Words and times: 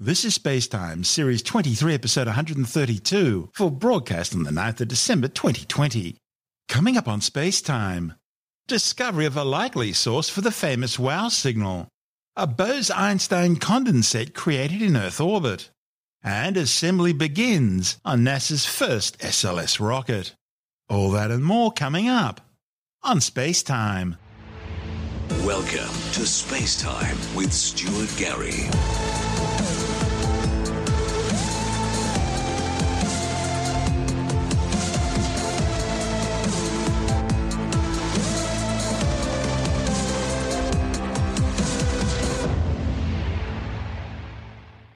This 0.00 0.24
is 0.24 0.38
Spacetime, 0.38 1.04
Series 1.04 1.42
23, 1.42 1.92
Episode 1.92 2.28
132, 2.28 3.50
for 3.52 3.68
broadcast 3.68 4.32
on 4.32 4.44
the 4.44 4.52
9th 4.52 4.82
of 4.82 4.86
December 4.86 5.26
2020. 5.26 6.16
Coming 6.68 6.96
up 6.96 7.08
on 7.08 7.18
Spacetime, 7.18 8.14
discovery 8.68 9.26
of 9.26 9.36
a 9.36 9.42
likely 9.42 9.92
source 9.92 10.28
for 10.28 10.40
the 10.40 10.52
famous 10.52 11.00
WOW 11.00 11.26
signal, 11.26 11.88
a 12.36 12.46
Bose-Einstein 12.46 13.56
condensate 13.56 14.34
created 14.34 14.82
in 14.82 14.96
Earth 14.96 15.20
orbit, 15.20 15.68
and 16.22 16.56
assembly 16.56 17.12
begins 17.12 17.98
on 18.04 18.20
NASA's 18.20 18.66
first 18.66 19.18
SLS 19.18 19.84
rocket. 19.84 20.32
All 20.88 21.10
that 21.10 21.32
and 21.32 21.44
more 21.44 21.72
coming 21.72 22.08
up 22.08 22.40
on 23.02 23.18
Spacetime. 23.18 24.16
Welcome 25.44 25.92
to 26.12 26.20
Spacetime 26.20 27.34
with 27.34 27.52
Stuart 27.52 28.16
Gary. 28.16 28.70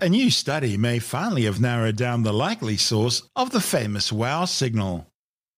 A 0.03 0.09
new 0.09 0.33
study 0.33 0.77
may 0.77 0.99
finally 0.99 1.45
have 1.45 1.61
narrowed 1.61 1.95
down 1.95 2.25
the 2.25 2.33
likely 2.33 2.77
source 2.77 3.23
of 3.37 3.53
the 3.53 3.61
famous 3.61 4.11
WOW 4.11 4.47
signal. 4.47 5.07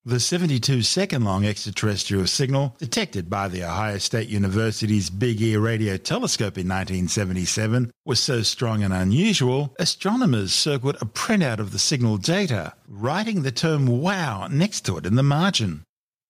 The 0.04 0.20
72 0.20 0.82
second 0.82 1.24
long 1.24 1.46
extraterrestrial 1.46 2.26
signal 2.26 2.76
detected 2.78 3.30
by 3.30 3.48
the 3.48 3.64
Ohio 3.64 3.96
State 3.96 4.28
University's 4.28 5.08
Big 5.08 5.40
Ear 5.40 5.60
Radio 5.60 5.96
Telescope 5.96 6.58
in 6.58 6.68
1977 6.68 7.90
was 8.04 8.20
so 8.20 8.42
strong 8.42 8.82
and 8.82 8.92
unusual, 8.92 9.74
astronomers 9.78 10.52
circled 10.52 10.96
a 10.96 11.06
printout 11.06 11.58
of 11.58 11.72
the 11.72 11.78
signal 11.78 12.18
data, 12.18 12.74
writing 12.86 13.44
the 13.44 13.50
term 13.50 13.86
WOW 13.86 14.48
next 14.48 14.82
to 14.82 14.98
it 14.98 15.06
in 15.06 15.14
the 15.14 15.22
margin. 15.22 15.84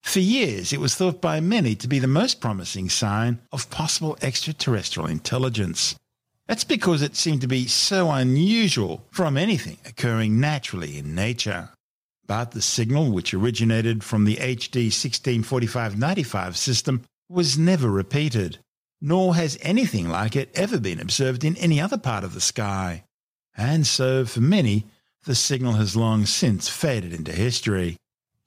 For 0.05 0.21
years, 0.21 0.73
it 0.73 0.79
was 0.79 0.95
thought 0.95 1.21
by 1.21 1.41
many 1.41 1.75
to 1.75 1.89
be 1.89 1.99
the 1.99 2.07
most 2.07 2.41
promising 2.41 2.91
sign 2.91 3.41
of 3.51 3.71
possible 3.71 4.17
extraterrestrial 4.23 5.09
intelligence. 5.09 5.97
That's 6.47 6.65
because 6.65 7.01
it 7.01 7.17
seemed 7.17 7.41
to 7.41 7.47
be 7.47 7.67
so 7.67 8.11
unusual 8.11 9.07
from 9.11 9.37
anything 9.37 9.79
occurring 9.87 10.41
naturally 10.41 10.99
in 10.99 11.15
nature. 11.15 11.71
But 12.27 12.51
the 12.51 12.63
signal, 12.63 13.11
which 13.13 13.35
originated 13.35 14.05
from 14.05 14.25
the 14.25 14.37
HD 14.37 14.89
1645-95 14.89 16.57
system, 16.57 17.03
was 17.29 17.59
never 17.59 17.91
repeated, 17.91 18.59
nor 19.01 19.35
has 19.35 19.59
anything 19.63 20.09
like 20.09 20.37
it 20.37 20.51
ever 20.55 20.79
been 20.79 21.01
observed 21.01 21.45
in 21.45 21.57
any 21.57 21.81
other 21.81 21.99
part 21.99 22.25
of 22.25 22.35
the 22.35 22.41
sky. 22.41 23.05
And 23.57 23.87
so, 23.87 24.25
for 24.25 24.41
many, 24.41 24.87
the 25.25 25.35
signal 25.35 25.75
has 25.75 25.97
long 25.97 26.27
since 26.27 26.69
faded 26.69 27.13
into 27.13 27.33
history. 27.33 27.97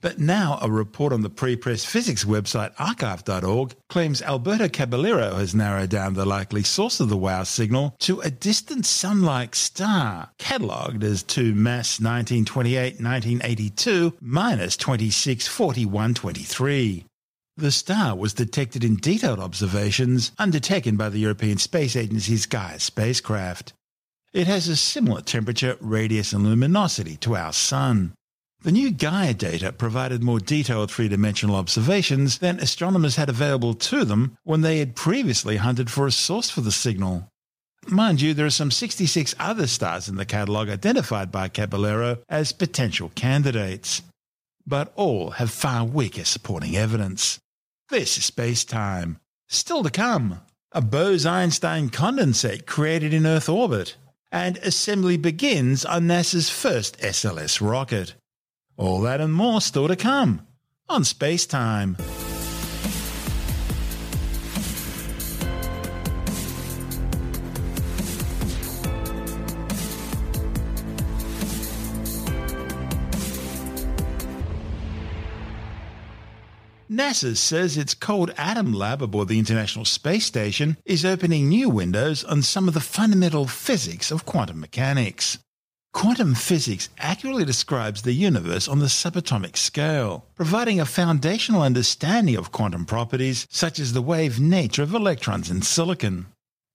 But 0.08 0.20
now 0.20 0.58
a 0.62 0.72
report 0.72 1.12
on 1.12 1.20
the 1.20 1.30
pre-press 1.30 1.84
physics 1.84 2.24
website 2.24 2.74
arXiv.org 2.78 3.76
claims 3.90 4.22
Alberto 4.22 4.70
Caballero 4.70 5.36
has 5.36 5.54
narrowed 5.54 5.90
down 5.90 6.14
the 6.14 6.26
likely 6.26 6.64
source 6.64 7.02
of 7.02 7.10
the 7.10 7.18
WOW 7.18 7.44
signal 7.44 7.94
to 8.00 8.22
a 8.22 8.32
distant 8.32 8.86
sun-like 8.86 9.54
star, 9.54 10.30
catalogued 10.38 11.04
as 11.04 11.26
2MASS 11.26 12.00
1928-1982 12.00 14.14
minus 14.22 14.78
264123. 14.78 17.06
The 17.58 17.72
star 17.74 18.16
was 18.16 18.34
detected 18.34 18.86
in 18.86 18.96
detailed 18.96 19.40
observations 19.40 20.32
undertaken 20.40 20.96
by 20.96 21.10
the 21.10 21.20
European 21.20 21.58
Space 21.58 21.98
Agency's 21.98 22.46
Gaia 22.46 22.80
spacecraft. 22.80 23.74
It 24.32 24.48
has 24.48 24.70
a 24.70 24.78
similar 24.78 25.20
temperature, 25.20 25.76
radius 25.82 26.32
and 26.32 26.46
luminosity 26.46 27.18
to 27.18 27.36
our 27.36 27.52
Sun. 27.52 28.14
The 28.68 28.74
new 28.74 28.92
Gaia 28.92 29.34
data 29.34 29.72
provided 29.72 30.22
more 30.22 30.42
detailed 30.42 30.92
three 30.92 31.08
dimensional 31.08 31.56
observations 31.56 32.40
than 32.40 32.60
astronomers 32.60 33.16
had 33.16 33.30
available 33.30 33.74
to 33.76 34.04
them 34.04 34.38
when 34.44 34.60
they 34.60 34.80
had 34.80 34.94
previously 34.94 35.56
hunted 35.56 35.90
for 35.90 36.06
a 36.06 36.12
source 36.12 36.50
for 36.50 36.60
the 36.60 36.74
signal. 36.74 37.30
Mind 37.88 38.20
you, 38.20 38.34
there 38.34 38.46
are 38.46 38.50
some 38.50 38.70
66 38.70 39.34
other 39.40 39.68
stars 39.68 40.10
in 40.10 40.18
the 40.18 40.26
catalogue 40.26 40.68
identified 40.68 41.32
by 41.32 41.48
Caballero 41.48 42.18
as 42.28 42.52
potential 42.52 43.10
candidates, 43.16 44.02
but 44.66 44.92
all 44.98 45.30
have 45.30 45.50
far 45.50 45.86
weaker 45.86 46.26
supporting 46.26 46.76
evidence. 46.76 47.40
This 47.88 48.18
is 48.18 48.26
space 48.26 48.66
time. 48.66 49.22
Still 49.48 49.82
to 49.84 49.90
come, 49.90 50.42
a 50.74 50.82
Bose 50.82 51.26
Einstein 51.26 51.90
condensate 51.90 52.66
created 52.66 53.14
in 53.14 53.26
Earth 53.26 53.48
orbit, 53.48 53.96
and 54.30 54.58
assembly 54.58 55.16
begins 55.16 55.86
on 55.86 56.04
NASA's 56.04 56.50
first 56.50 57.00
SLS 57.00 57.62
rocket. 57.62 58.16
All 58.78 59.02
that 59.02 59.20
and 59.20 59.34
more 59.34 59.60
still 59.60 59.88
to 59.88 59.96
come 59.96 60.46
on 60.88 61.04
Space 61.04 61.48
Time. 61.48 61.98
NASA 76.90 77.36
says 77.36 77.78
its 77.78 77.94
Cold 77.94 78.32
Atom 78.38 78.74
Lab 78.74 79.02
aboard 79.02 79.28
the 79.28 79.40
International 79.40 79.86
Space 79.86 80.26
Station 80.26 80.78
is 80.86 81.04
opening 81.04 81.50
new 81.50 81.70
windows 81.70 82.24
on 82.24 82.44
some 82.44 82.68
of 82.68 82.74
the 82.76 82.80
fundamental 82.80 83.48
physics 83.48 84.12
of 84.12 84.26
quantum 84.26 84.60
mechanics. 84.60 85.40
Quantum 85.98 86.36
physics 86.36 86.90
accurately 87.00 87.44
describes 87.44 88.04
the 88.04 88.14
universe 88.14 88.68
on 88.68 88.78
the 88.78 88.86
subatomic 88.86 89.58
scale, 89.58 90.28
providing 90.36 90.80
a 90.80 90.86
foundational 90.86 91.64
understanding 91.64 92.36
of 92.36 92.52
quantum 92.52 92.86
properties 92.86 93.48
such 93.50 93.80
as 93.80 93.94
the 93.94 94.02
wave 94.04 94.40
nature 94.40 94.84
of 94.84 94.94
electrons 94.94 95.50
in 95.50 95.64
silicon. 95.64 96.28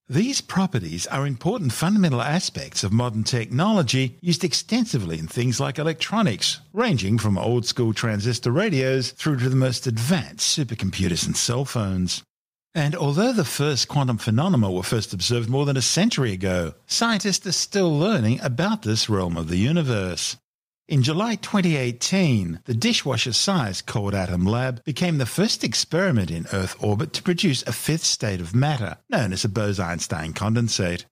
These 0.09 0.41
properties 0.41 1.07
are 1.07 1.25
important 1.25 1.73
fundamental 1.73 2.21
aspects 2.21 2.83
of 2.83 2.93
modern 2.93 3.23
technology 3.23 4.19
used 4.21 4.43
extensively 4.43 5.21
in 5.21 5.29
things 5.29 5.61
like 5.61 5.79
electronics, 5.79 6.59
ranging 6.73 7.17
from 7.17 7.39
old 7.39 7.65
school 7.65 7.95
transistor 7.95 8.51
radios 8.51 9.13
through 9.13 9.37
to 9.37 9.49
the 9.49 9.55
most 9.55 9.87
advanced 9.87 10.59
supercomputers 10.59 11.25
and 11.25 11.37
cell 11.37 11.65
phones. 11.65 12.25
And 12.75 12.95
although 12.95 13.33
the 13.33 13.45
first 13.45 13.89
quantum 13.89 14.17
phenomena 14.17 14.71
were 14.71 14.83
first 14.83 15.13
observed 15.13 15.49
more 15.49 15.67
than 15.67 15.77
a 15.77 15.83
century 15.83 16.33
ago, 16.33 16.75
scientists 16.87 17.47
are 17.47 17.53
still 17.53 17.99
learning 17.99 18.41
about 18.41 18.83
this 18.83 19.11
realm 19.11 19.37
of 19.37 19.49
the 19.49 19.59
universe. 19.59 20.39
In 20.89 21.03
July 21.03 21.37
2018, 21.37 22.61
the 22.65 22.75
dishwasher 22.75 23.33
sized 23.33 23.87
Cold 23.87 24.15
Atom 24.15 24.45
Lab 24.45 24.83
became 24.85 25.19
the 25.19 25.27
first 25.27 25.63
experiment 25.63 26.31
in 26.31 26.47
Earth 26.53 26.75
orbit 26.83 27.13
to 27.13 27.23
produce 27.23 27.63
a 27.63 27.73
fifth 27.73 28.05
state 28.05 28.41
of 28.41 28.55
matter, 28.55 28.97
known 29.09 29.33
as 29.33 29.45
a 29.45 29.49
Bose 29.49 29.79
Einstein 29.79 30.33
condensate. 30.33 31.05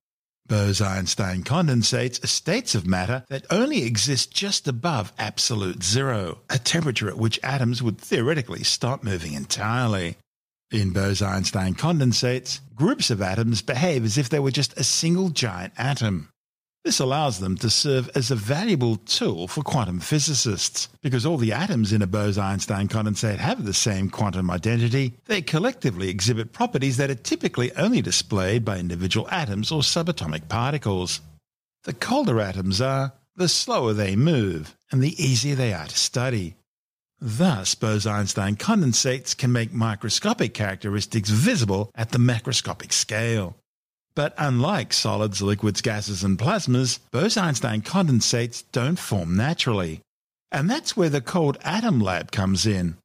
Bose 0.49 0.81
Einstein 0.81 1.45
condensates 1.45 2.23
are 2.25 2.27
states 2.27 2.75
of 2.75 2.87
matter 2.87 3.25
that 3.29 3.47
only 3.51 3.85
exist 3.85 4.35
just 4.35 4.67
above 4.67 5.13
absolute 5.19 5.85
zero, 5.85 6.41
a 6.51 6.59
temperature 6.59 7.09
at 7.09 7.19
which 7.19 7.39
atoms 7.43 7.83
would 7.83 7.99
theoretically 7.99 8.65
stop 8.65 9.05
moving 9.05 9.35
entirely. 9.35 10.17
In 10.71 10.93
Bose-Einstein 10.93 11.75
condensates, 11.75 12.61
groups 12.77 13.11
of 13.11 13.21
atoms 13.21 13.61
behave 13.61 14.05
as 14.05 14.17
if 14.17 14.29
they 14.29 14.39
were 14.39 14.53
just 14.53 14.79
a 14.79 14.85
single 14.85 15.31
giant 15.31 15.73
atom. 15.77 16.29
This 16.85 17.01
allows 17.01 17.41
them 17.41 17.59
to 17.59 17.69
serve 17.69 18.09
as 18.15 18.31
a 18.31 18.37
valuable 18.37 18.97
tool 18.97 19.49
for 19.49 19.63
quantum 19.63 19.99
physicists. 19.99 20.89
Because 21.03 21.27
all 21.27 21.39
the 21.39 21.53
atoms 21.53 21.93
in 21.93 22.03
a 22.03 22.07
Bose-Einstein 22.07 22.87
condensate 22.87 23.39
have 23.39 23.65
the 23.65 23.75
same 23.75 24.11
quantum 24.11 24.49
identity, 24.49 25.15
they 25.27 25.43
collectively 25.43 26.09
exhibit 26.09 26.53
properties 26.53 26.99
that 26.99 27.11
are 27.11 27.17
typically 27.17 27.75
only 27.75 28.01
displayed 28.01 28.65
by 28.65 28.79
individual 28.79 29.29
atoms 29.29 29.73
or 29.73 29.81
subatomic 29.81 30.49
particles. 30.49 31.21
The 31.83 31.95
colder 31.95 32.41
atoms 32.41 32.81
are, 32.81 33.13
the 33.35 33.49
slower 33.49 33.93
they 33.93 34.15
move, 34.15 34.77
and 34.93 35.03
the 35.03 35.21
easier 35.21 35.57
they 35.57 35.75
are 35.75 35.87
to 35.87 35.99
study. 35.99 36.55
Thus, 37.21 37.75
Bose-Einstein 37.75 38.57
condensates 38.57 39.37
can 39.37 39.53
make 39.53 39.75
microscopic 39.75 40.55
characteristics 40.55 41.29
visible 41.29 41.91
at 41.95 42.13
the 42.13 42.19
macroscopic 42.19 42.93
scale. 42.93 43.57
But 44.15 44.35
unlike 44.39 44.95
solids, 44.95 45.43
liquids, 45.43 45.83
gases, 45.83 46.25
and 46.25 46.39
plasmas, 46.39 46.99
Bose-Einstein 47.11 47.83
condensates 47.83 48.65
don't 48.73 48.99
form 48.99 49.37
naturally. 49.37 50.01
And 50.51 50.69
that's 50.69 50.97
where 50.97 51.11
the 51.11 51.21
Cold 51.21 51.59
Atom 51.63 52.01
Lab 52.01 52.33
comes 52.33 52.67
in. 52.67 52.97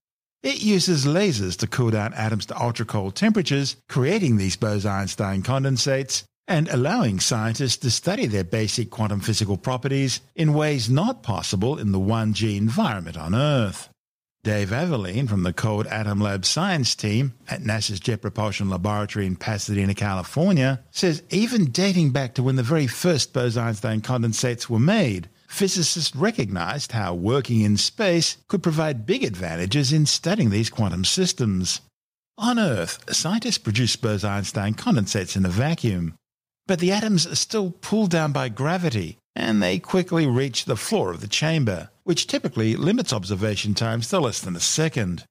It 0.44 0.64
uses 0.64 1.06
lasers 1.06 1.58
to 1.58 1.68
cool 1.68 1.92
down 1.92 2.14
atoms 2.14 2.46
to 2.48 2.62
ultra-cold 2.62 3.16
temperatures, 3.16 3.76
creating 3.90 4.38
these 4.38 4.56
Bose-Einstein 4.56 5.44
condensates 5.44 6.24
and 6.48 6.70
allowing 6.70 7.20
scientists 7.20 7.78
to 7.78 7.92
study 7.92 8.28
their 8.28 8.44
basic 8.44 8.92
quantum 8.92 9.20
physical 9.20 9.58
properties 9.58 10.22
in 10.36 10.54
ways 10.54 10.90
not 10.90 11.24
possible 11.24 11.78
in 11.78 11.92
the 11.92 12.00
1G 12.00 12.56
environment 12.56 13.18
on 13.18 13.36
Earth. 13.36 13.90
Dave 14.46 14.72
Aveline 14.72 15.28
from 15.28 15.42
the 15.42 15.54
Cold 15.54 15.88
Atom 15.88 16.22
Lab 16.22 16.46
science 16.46 16.94
team 16.94 17.34
at 17.50 17.64
NASA's 17.64 18.00
Jet 18.00 18.22
Propulsion 18.22 18.70
Laboratory 18.70 19.26
in 19.26 19.36
Pasadena, 19.36 19.96
California, 19.96 20.84
says 20.92 21.24
even 21.32 21.72
dating 21.72 22.12
back 22.12 22.36
to 22.36 22.44
when 22.44 22.56
the 22.56 22.62
very 22.62 22.86
first 22.86 23.34
Bose-Einstein 23.34 24.02
condensates 24.02 24.70
were 24.70 24.78
made, 24.78 25.30
physicists 25.48 26.16
recognized 26.16 26.92
how 26.92 27.16
working 27.16 27.62
in 27.62 27.76
space 27.76 28.38
could 28.48 28.62
provide 28.62 29.08
big 29.08 29.24
advantages 29.24 29.92
in 29.92 30.06
studying 30.06 30.52
these 30.52 30.70
quantum 30.70 31.06
systems. 31.06 31.82
On 32.38 32.60
Earth, 32.60 33.04
scientists 33.16 33.58
produce 33.58 33.96
Bose-Einstein 33.96 34.76
condensates 34.76 35.36
in 35.36 35.44
a 35.44 35.50
vacuum, 35.50 36.14
but 36.68 36.78
the 36.78 36.92
atoms 36.92 37.26
are 37.26 37.34
still 37.34 37.72
pulled 37.72 38.12
down 38.12 38.32
by 38.32 38.50
gravity, 38.50 39.18
and 39.36 39.60
they 39.60 39.80
quickly 39.80 40.28
reach 40.28 40.66
the 40.66 40.76
floor 40.76 41.10
of 41.10 41.22
the 41.22 41.28
chamber, 41.28 41.90
which 42.06 42.28
typically 42.28 42.76
limits 42.76 43.12
observation 43.12 43.74
times 43.74 44.08
to 44.08 44.20
less 44.20 44.40
than 44.40 44.56
a 44.56 44.60
second. 44.62 45.26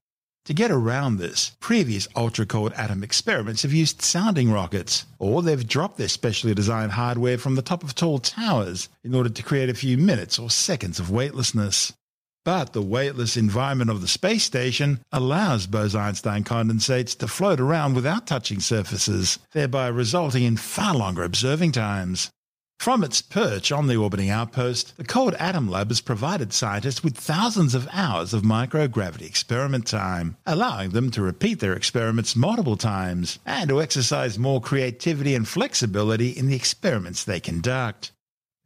To 0.44 0.52
get 0.52 0.70
around 0.70 1.16
this, 1.16 1.52
previous 1.58 2.06
ultra 2.14 2.44
cold 2.44 2.74
atom 2.74 3.02
experiments 3.02 3.62
have 3.62 3.72
used 3.72 4.02
sounding 4.02 4.52
rockets, 4.52 5.06
or 5.18 5.40
they've 5.40 5.66
dropped 5.66 5.96
their 5.96 6.08
specially 6.08 6.52
designed 6.52 6.92
hardware 6.92 7.38
from 7.38 7.54
the 7.54 7.62
top 7.62 7.82
of 7.82 7.94
tall 7.94 8.18
towers 8.18 8.90
in 9.02 9.14
order 9.14 9.30
to 9.30 9.42
create 9.42 9.70
a 9.70 9.74
few 9.74 9.96
minutes 9.96 10.38
or 10.38 10.50
seconds 10.50 11.00
of 11.00 11.10
weightlessness. 11.10 11.94
But 12.44 12.74
the 12.74 12.82
weightless 12.82 13.38
environment 13.38 13.88
of 13.88 14.02
the 14.02 14.08
space 14.08 14.44
station 14.44 15.00
allows 15.10 15.66
Bose-Einstein 15.66 16.44
condensates 16.44 17.16
to 17.18 17.26
float 17.26 17.58
around 17.58 17.94
without 17.94 18.26
touching 18.26 18.60
surfaces, 18.60 19.38
thereby 19.52 19.86
resulting 19.88 20.42
in 20.42 20.58
far 20.58 20.94
longer 20.94 21.22
observing 21.22 21.72
times. 21.72 22.30
From 22.78 23.02
its 23.02 23.22
perch 23.22 23.72
on 23.72 23.86
the 23.86 23.96
orbiting 23.96 24.28
outpost, 24.28 24.96
the 24.98 25.04
Cold 25.04 25.34
Atom 25.36 25.70
Lab 25.70 25.88
has 25.88 26.02
provided 26.02 26.52
scientists 26.52 27.02
with 27.02 27.16
thousands 27.16 27.74
of 27.74 27.88
hours 27.90 28.34
of 28.34 28.42
microgravity 28.42 29.22
experiment 29.22 29.86
time, 29.86 30.36
allowing 30.44 30.90
them 30.90 31.10
to 31.12 31.22
repeat 31.22 31.60
their 31.60 31.72
experiments 31.72 32.36
multiple 32.36 32.76
times 32.76 33.38
and 33.46 33.70
to 33.70 33.80
exercise 33.80 34.38
more 34.38 34.60
creativity 34.60 35.34
and 35.34 35.48
flexibility 35.48 36.28
in 36.28 36.46
the 36.46 36.56
experiments 36.56 37.24
they 37.24 37.40
conduct. 37.40 38.12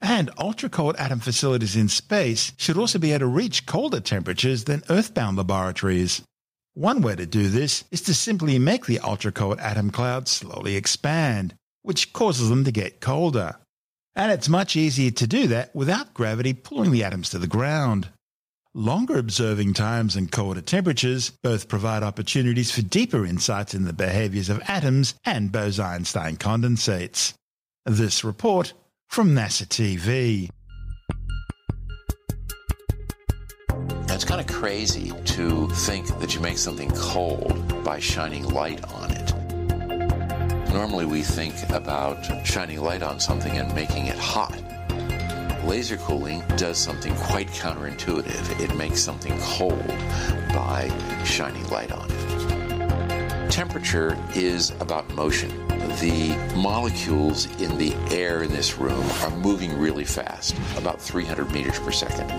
And 0.00 0.30
ultra 0.36 0.68
cold 0.68 0.96
atom 0.96 1.20
facilities 1.20 1.76
in 1.76 1.88
space 1.88 2.52
should 2.56 2.76
also 2.76 2.98
be 2.98 3.12
able 3.12 3.20
to 3.20 3.26
reach 3.26 3.66
colder 3.66 4.00
temperatures 4.00 4.64
than 4.64 4.82
Earthbound 4.88 5.36
laboratories. 5.36 6.22
One 6.74 7.02
way 7.02 7.14
to 7.14 7.26
do 7.26 7.48
this 7.48 7.84
is 7.90 8.02
to 8.02 8.14
simply 8.14 8.58
make 8.58 8.86
the 8.86 9.00
ultra 9.00 9.32
cold 9.32 9.60
atom 9.60 9.90
clouds 9.90 10.30
slowly 10.30 10.76
expand, 10.76 11.54
which 11.82 12.12
causes 12.12 12.48
them 12.48 12.64
to 12.64 12.72
get 12.72 13.00
colder. 13.00 13.56
And 14.18 14.32
it's 14.32 14.48
much 14.48 14.74
easier 14.74 15.12
to 15.12 15.26
do 15.28 15.46
that 15.46 15.72
without 15.76 16.12
gravity 16.12 16.52
pulling 16.52 16.90
the 16.90 17.04
atoms 17.04 17.30
to 17.30 17.38
the 17.38 17.46
ground. 17.46 18.08
Longer 18.74 19.16
observing 19.16 19.74
times 19.74 20.16
and 20.16 20.30
colder 20.30 20.60
temperatures 20.60 21.30
both 21.44 21.68
provide 21.68 22.02
opportunities 22.02 22.72
for 22.72 22.82
deeper 22.82 23.24
insights 23.24 23.74
in 23.74 23.84
the 23.84 23.92
behaviors 23.92 24.48
of 24.48 24.60
atoms 24.66 25.14
and 25.24 25.52
Bose-Einstein 25.52 26.36
condensates. 26.36 27.34
This 27.86 28.24
report 28.24 28.72
from 29.08 29.36
NASA 29.36 29.66
TV. 29.66 30.50
It's 34.08 34.24
kind 34.24 34.40
of 34.40 34.48
crazy 34.48 35.12
to 35.26 35.68
think 35.68 36.08
that 36.18 36.34
you 36.34 36.40
make 36.40 36.58
something 36.58 36.90
cold 36.90 37.84
by 37.84 38.00
shining 38.00 38.48
light 38.48 38.84
on 38.84 39.12
it. 39.12 39.17
Normally, 40.72 41.06
we 41.06 41.22
think 41.22 41.54
about 41.70 42.46
shining 42.46 42.80
light 42.80 43.02
on 43.02 43.18
something 43.20 43.56
and 43.58 43.74
making 43.74 44.06
it 44.06 44.18
hot. 44.18 44.56
Laser 45.64 45.96
cooling 45.96 46.42
does 46.56 46.78
something 46.78 47.14
quite 47.16 47.48
counterintuitive. 47.48 48.60
It 48.60 48.74
makes 48.76 49.00
something 49.00 49.36
cold 49.40 49.86
by 50.54 50.90
shining 51.24 51.66
light 51.68 51.92
on 51.92 52.08
it. 52.10 52.47
Temperature 53.58 54.16
is 54.36 54.70
about 54.78 55.12
motion 55.16 55.50
the 56.00 56.36
molecules 56.54 57.46
in 57.60 57.76
the 57.76 57.92
air 58.14 58.44
in 58.44 58.50
this 58.52 58.78
room 58.78 59.04
are 59.22 59.30
moving 59.30 59.76
really 59.76 60.04
fast, 60.04 60.54
about 60.76 61.00
300 61.00 61.50
meters 61.50 61.80
per 61.80 61.90
second. 61.90 62.30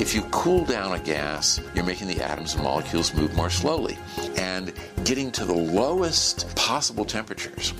If 0.00 0.14
you 0.14 0.22
cool 0.30 0.64
down 0.64 0.92
a 0.92 1.00
gas, 1.00 1.60
you're 1.74 1.84
making 1.84 2.06
the 2.06 2.22
atoms 2.22 2.54
and 2.54 2.62
molecules 2.62 3.12
move 3.12 3.34
more 3.34 3.50
slowly. 3.50 3.98
And 4.36 4.72
getting 5.02 5.32
to 5.32 5.44
the 5.44 5.54
lowest 5.54 6.54
possible 6.54 7.04
temperatures 7.04 7.72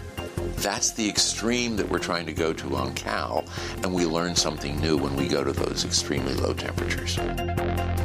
that's 0.56 0.92
the 0.92 1.08
extreme 1.08 1.76
that 1.76 1.88
we're 1.88 1.98
trying 1.98 2.26
to 2.26 2.32
go 2.32 2.52
to 2.52 2.76
on 2.76 2.94
CAL, 2.94 3.44
and 3.82 3.94
we 3.94 4.06
learn 4.06 4.34
something 4.34 4.80
new 4.80 4.96
when 4.96 5.16
we 5.16 5.28
go 5.28 5.44
to 5.44 5.52
those 5.52 5.84
extremely 5.84 6.34
low 6.34 6.52
temperatures. 6.52 7.18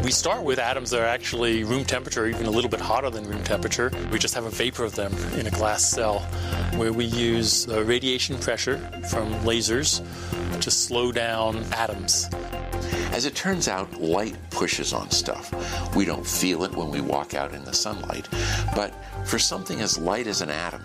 We 0.03 0.12
start 0.12 0.44
with 0.44 0.59
atoms 0.59 0.89
that 0.92 1.01
are 1.01 1.06
actually 1.06 1.63
room 1.63 1.86
temperature, 1.86 2.25
even 2.27 2.45
a 2.45 2.51
little 2.51 2.69
bit 2.69 2.81
hotter 2.81 3.09
than 3.09 3.24
room 3.27 3.44
temperature. 3.44 3.92
We 4.12 4.19
just 4.19 4.33
have 4.36 4.45
a 4.45 4.50
vapor 4.50 4.83
of 4.83 4.95
them 4.95 5.13
in 5.38 5.48
a 5.48 5.51
glass 5.51 5.83
cell 5.83 6.19
where 6.75 6.94
we 6.94 7.06
use 7.06 7.68
uh, 7.69 7.83
radiation 7.83 8.38
pressure 8.38 8.77
from 9.09 9.33
lasers 9.42 10.01
to 10.62 10.71
slow 10.71 11.12
down 11.12 11.63
atoms. 11.74 12.30
As 13.12 13.25
it 13.25 13.36
turns 13.36 13.68
out, 13.68 14.00
light 14.00 14.36
pushes 14.52 14.94
on 14.94 15.12
stuff. 15.12 15.54
We 15.96 16.06
don't 16.06 16.25
feel 16.25 16.63
it 16.63 16.74
when 16.74 16.90
we 16.90 17.02
walk 17.02 17.34
out 17.34 17.54
in 17.54 17.63
the 17.66 17.74
sunlight, 17.74 18.28
but 18.74 18.94
for 19.25 19.38
something 19.38 19.81
as 19.81 19.98
light 19.98 20.28
as 20.28 20.42
an 20.42 20.50
atom, 20.50 20.81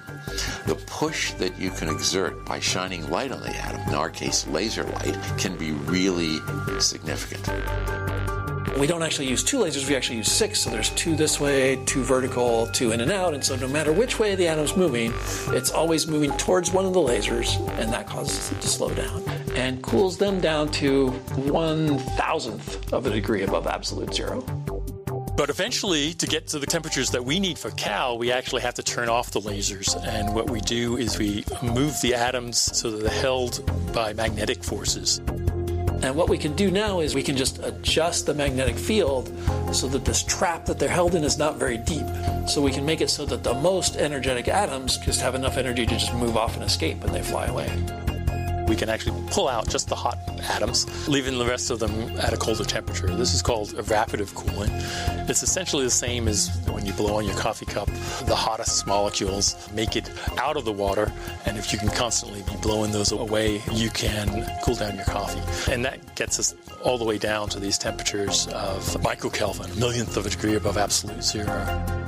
the 0.66 0.74
push 0.86 1.32
that 1.34 1.56
you 1.58 1.70
can 1.70 1.88
exert 1.88 2.44
by 2.44 2.58
shining 2.58 3.08
light 3.10 3.30
on 3.30 3.40
the 3.40 3.54
atom, 3.56 3.80
in 3.88 3.94
our 3.94 4.10
case 4.10 4.46
laser 4.48 4.84
light, 4.84 5.16
can 5.38 5.56
be 5.56 5.70
really 5.72 6.40
significant. 6.80 7.46
We 8.78 8.86
don't 8.86 9.02
actually 9.02 9.28
use 9.28 9.42
two 9.42 9.58
lasers, 9.58 9.88
we 9.88 9.96
actually 9.96 10.18
use 10.18 10.30
six. 10.30 10.60
So 10.60 10.70
there's 10.70 10.90
two 10.90 11.16
this 11.16 11.40
way, 11.40 11.76
two 11.86 12.02
vertical, 12.02 12.66
two 12.68 12.92
in 12.92 13.00
and 13.00 13.10
out. 13.10 13.32
And 13.32 13.42
so 13.42 13.56
no 13.56 13.68
matter 13.68 13.92
which 13.92 14.18
way 14.18 14.34
the 14.34 14.48
atom's 14.48 14.76
moving, 14.76 15.12
it's 15.48 15.70
always 15.70 16.06
moving 16.06 16.30
towards 16.36 16.72
one 16.72 16.84
of 16.84 16.92
the 16.92 17.00
lasers, 17.00 17.58
and 17.78 17.92
that 17.92 18.06
causes 18.06 18.52
it 18.52 18.60
to 18.60 18.68
slow 18.68 18.92
down 18.92 19.22
and 19.54 19.82
cools 19.82 20.18
them 20.18 20.40
down 20.40 20.70
to 20.70 21.08
one 21.08 21.98
thousandth 21.98 22.92
of 22.92 23.06
a 23.06 23.10
degree 23.10 23.42
above 23.42 23.66
absolute 23.66 24.12
zero. 24.12 24.42
But 25.36 25.50
eventually, 25.50 26.14
to 26.14 26.26
get 26.26 26.46
to 26.48 26.58
the 26.58 26.66
temperatures 26.66 27.10
that 27.10 27.22
we 27.22 27.38
need 27.38 27.58
for 27.58 27.70
CAL, 27.72 28.16
we 28.16 28.32
actually 28.32 28.62
have 28.62 28.72
to 28.74 28.82
turn 28.82 29.10
off 29.10 29.32
the 29.32 29.40
lasers. 29.40 29.94
And 30.06 30.34
what 30.34 30.48
we 30.48 30.62
do 30.62 30.96
is 30.96 31.18
we 31.18 31.44
move 31.62 31.94
the 32.00 32.14
atoms 32.14 32.56
so 32.56 32.90
that 32.90 33.02
they're 33.02 33.20
held 33.20 33.70
by 33.92 34.14
magnetic 34.14 34.64
forces. 34.64 35.20
And 36.06 36.14
what 36.14 36.28
we 36.28 36.38
can 36.38 36.54
do 36.54 36.70
now 36.70 37.00
is 37.00 37.16
we 37.16 37.22
can 37.22 37.36
just 37.36 37.58
adjust 37.64 38.26
the 38.26 38.34
magnetic 38.34 38.76
field 38.76 39.26
so 39.72 39.88
that 39.88 40.04
this 40.04 40.22
trap 40.22 40.64
that 40.66 40.78
they're 40.78 40.88
held 40.88 41.16
in 41.16 41.24
is 41.24 41.36
not 41.36 41.56
very 41.56 41.78
deep. 41.78 42.06
So 42.48 42.62
we 42.62 42.70
can 42.70 42.86
make 42.86 43.00
it 43.00 43.10
so 43.10 43.26
that 43.26 43.42
the 43.42 43.54
most 43.54 43.96
energetic 43.96 44.46
atoms 44.46 44.98
just 44.98 45.20
have 45.20 45.34
enough 45.34 45.56
energy 45.56 45.84
to 45.84 45.92
just 45.92 46.14
move 46.14 46.36
off 46.36 46.54
and 46.54 46.62
escape 46.62 47.02
and 47.02 47.12
they 47.12 47.22
fly 47.22 47.46
away 47.46 48.05
we 48.68 48.76
can 48.76 48.88
actually 48.88 49.20
pull 49.30 49.48
out 49.48 49.68
just 49.68 49.88
the 49.88 49.94
hot 49.94 50.18
atoms, 50.50 51.08
leaving 51.08 51.38
the 51.38 51.46
rest 51.46 51.70
of 51.70 51.78
them 51.78 51.90
at 52.18 52.32
a 52.32 52.36
colder 52.36 52.64
temperature. 52.64 53.06
This 53.14 53.34
is 53.34 53.42
called 53.42 53.70
evaporative 53.70 54.34
cooling. 54.34 54.70
It's 55.28 55.42
essentially 55.42 55.84
the 55.84 55.90
same 55.90 56.28
as 56.28 56.50
when 56.68 56.86
you 56.86 56.92
blow 56.92 57.16
on 57.16 57.24
your 57.24 57.36
coffee 57.36 57.66
cup. 57.66 57.88
The 58.26 58.36
hottest 58.36 58.86
molecules 58.86 59.70
make 59.72 59.96
it 59.96 60.10
out 60.38 60.56
of 60.56 60.64
the 60.64 60.72
water, 60.72 61.12
and 61.46 61.56
if 61.58 61.72
you 61.72 61.78
can 61.78 61.88
constantly 61.88 62.42
be 62.42 62.56
blowing 62.62 62.92
those 62.92 63.12
away, 63.12 63.62
you 63.72 63.90
can 63.90 64.46
cool 64.62 64.74
down 64.74 64.96
your 64.96 65.04
coffee. 65.04 65.72
And 65.72 65.84
that 65.84 66.14
gets 66.16 66.38
us 66.38 66.54
all 66.84 66.98
the 66.98 67.04
way 67.04 67.18
down 67.18 67.48
to 67.50 67.60
these 67.60 67.78
temperatures 67.78 68.46
of 68.48 68.82
microkelvin, 69.02 69.76
a 69.76 69.80
millionth 69.80 70.16
of 70.16 70.26
a 70.26 70.30
degree 70.30 70.54
above 70.54 70.76
absolute 70.76 71.22
zero. 71.22 72.05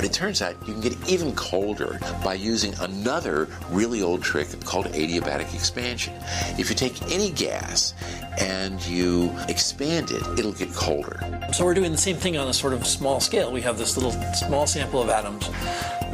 But 0.00 0.08
it 0.08 0.14
turns 0.14 0.40
out 0.40 0.56
you 0.66 0.72
can 0.72 0.80
get 0.80 0.96
even 1.06 1.34
colder 1.34 2.00
by 2.24 2.32
using 2.32 2.72
another 2.80 3.48
really 3.68 4.00
old 4.00 4.22
trick 4.22 4.48
called 4.64 4.86
adiabatic 4.86 5.52
expansion. 5.52 6.14
If 6.58 6.70
you 6.70 6.74
take 6.74 7.02
any 7.12 7.30
gas 7.30 7.92
and 8.40 8.82
you 8.86 9.30
expand 9.50 10.10
it, 10.10 10.22
it'll 10.38 10.54
get 10.54 10.72
colder. 10.72 11.20
So 11.52 11.66
we're 11.66 11.74
doing 11.74 11.92
the 11.92 11.98
same 11.98 12.16
thing 12.16 12.38
on 12.38 12.48
a 12.48 12.54
sort 12.54 12.72
of 12.72 12.86
small 12.86 13.20
scale. 13.20 13.52
We 13.52 13.60
have 13.60 13.76
this 13.76 13.98
little 13.98 14.12
small 14.32 14.66
sample 14.66 15.02
of 15.02 15.10
atoms 15.10 15.50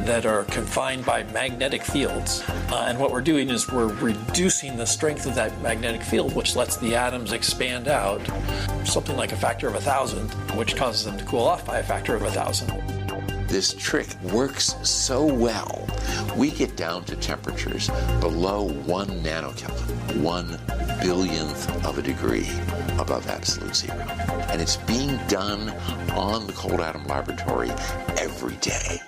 that 0.05 0.25
are 0.25 0.43
confined 0.43 1.05
by 1.05 1.23
magnetic 1.31 1.81
fields. 1.81 2.43
Uh, 2.69 2.87
and 2.89 2.99
what 2.99 3.13
we're 3.13 3.21
doing 3.21 3.49
is 3.49 3.71
we're 3.71 3.93
reducing 4.01 4.75
the 4.75 4.85
strength 4.85 5.25
of 5.25 5.35
that 5.35 5.61
magnetic 5.61 6.03
field, 6.03 6.35
which 6.35 6.57
lets 6.57 6.75
the 6.75 6.93
atoms 6.93 7.31
expand 7.31 7.87
out 7.87 8.19
something 8.85 9.15
like 9.15 9.31
a 9.31 9.37
factor 9.37 9.65
of 9.69 9.75
a 9.75 9.81
thousand, 9.81 10.29
which 10.57 10.75
causes 10.75 11.05
them 11.05 11.17
to 11.17 11.23
cool 11.23 11.39
off 11.39 11.65
by 11.65 11.79
a 11.79 11.83
factor 11.83 12.15
of 12.15 12.23
a 12.23 12.31
thousand 12.31 12.96
this 13.47 13.73
trick 13.73 14.07
works 14.23 14.75
so 14.83 15.25
well, 15.25 15.87
we 16.35 16.51
get 16.51 16.75
down 16.75 17.03
to 17.05 17.15
temperatures 17.15 17.89
below 18.19 18.69
one 18.85 19.07
nanokelvin, 19.23 20.21
one 20.21 20.59
billionth 21.01 21.85
of 21.85 21.97
a 21.97 22.01
degree 22.01 22.47
above 22.99 23.27
absolute 23.27 23.75
zero. 23.75 23.97
And 24.49 24.61
it's 24.61 24.77
being 24.77 25.17
done 25.27 25.69
on 26.11 26.47
the 26.47 26.53
Cold 26.53 26.81
Atom 26.81 27.05
Laboratory 27.07 27.69
every 28.17 28.55
day. 28.55 28.99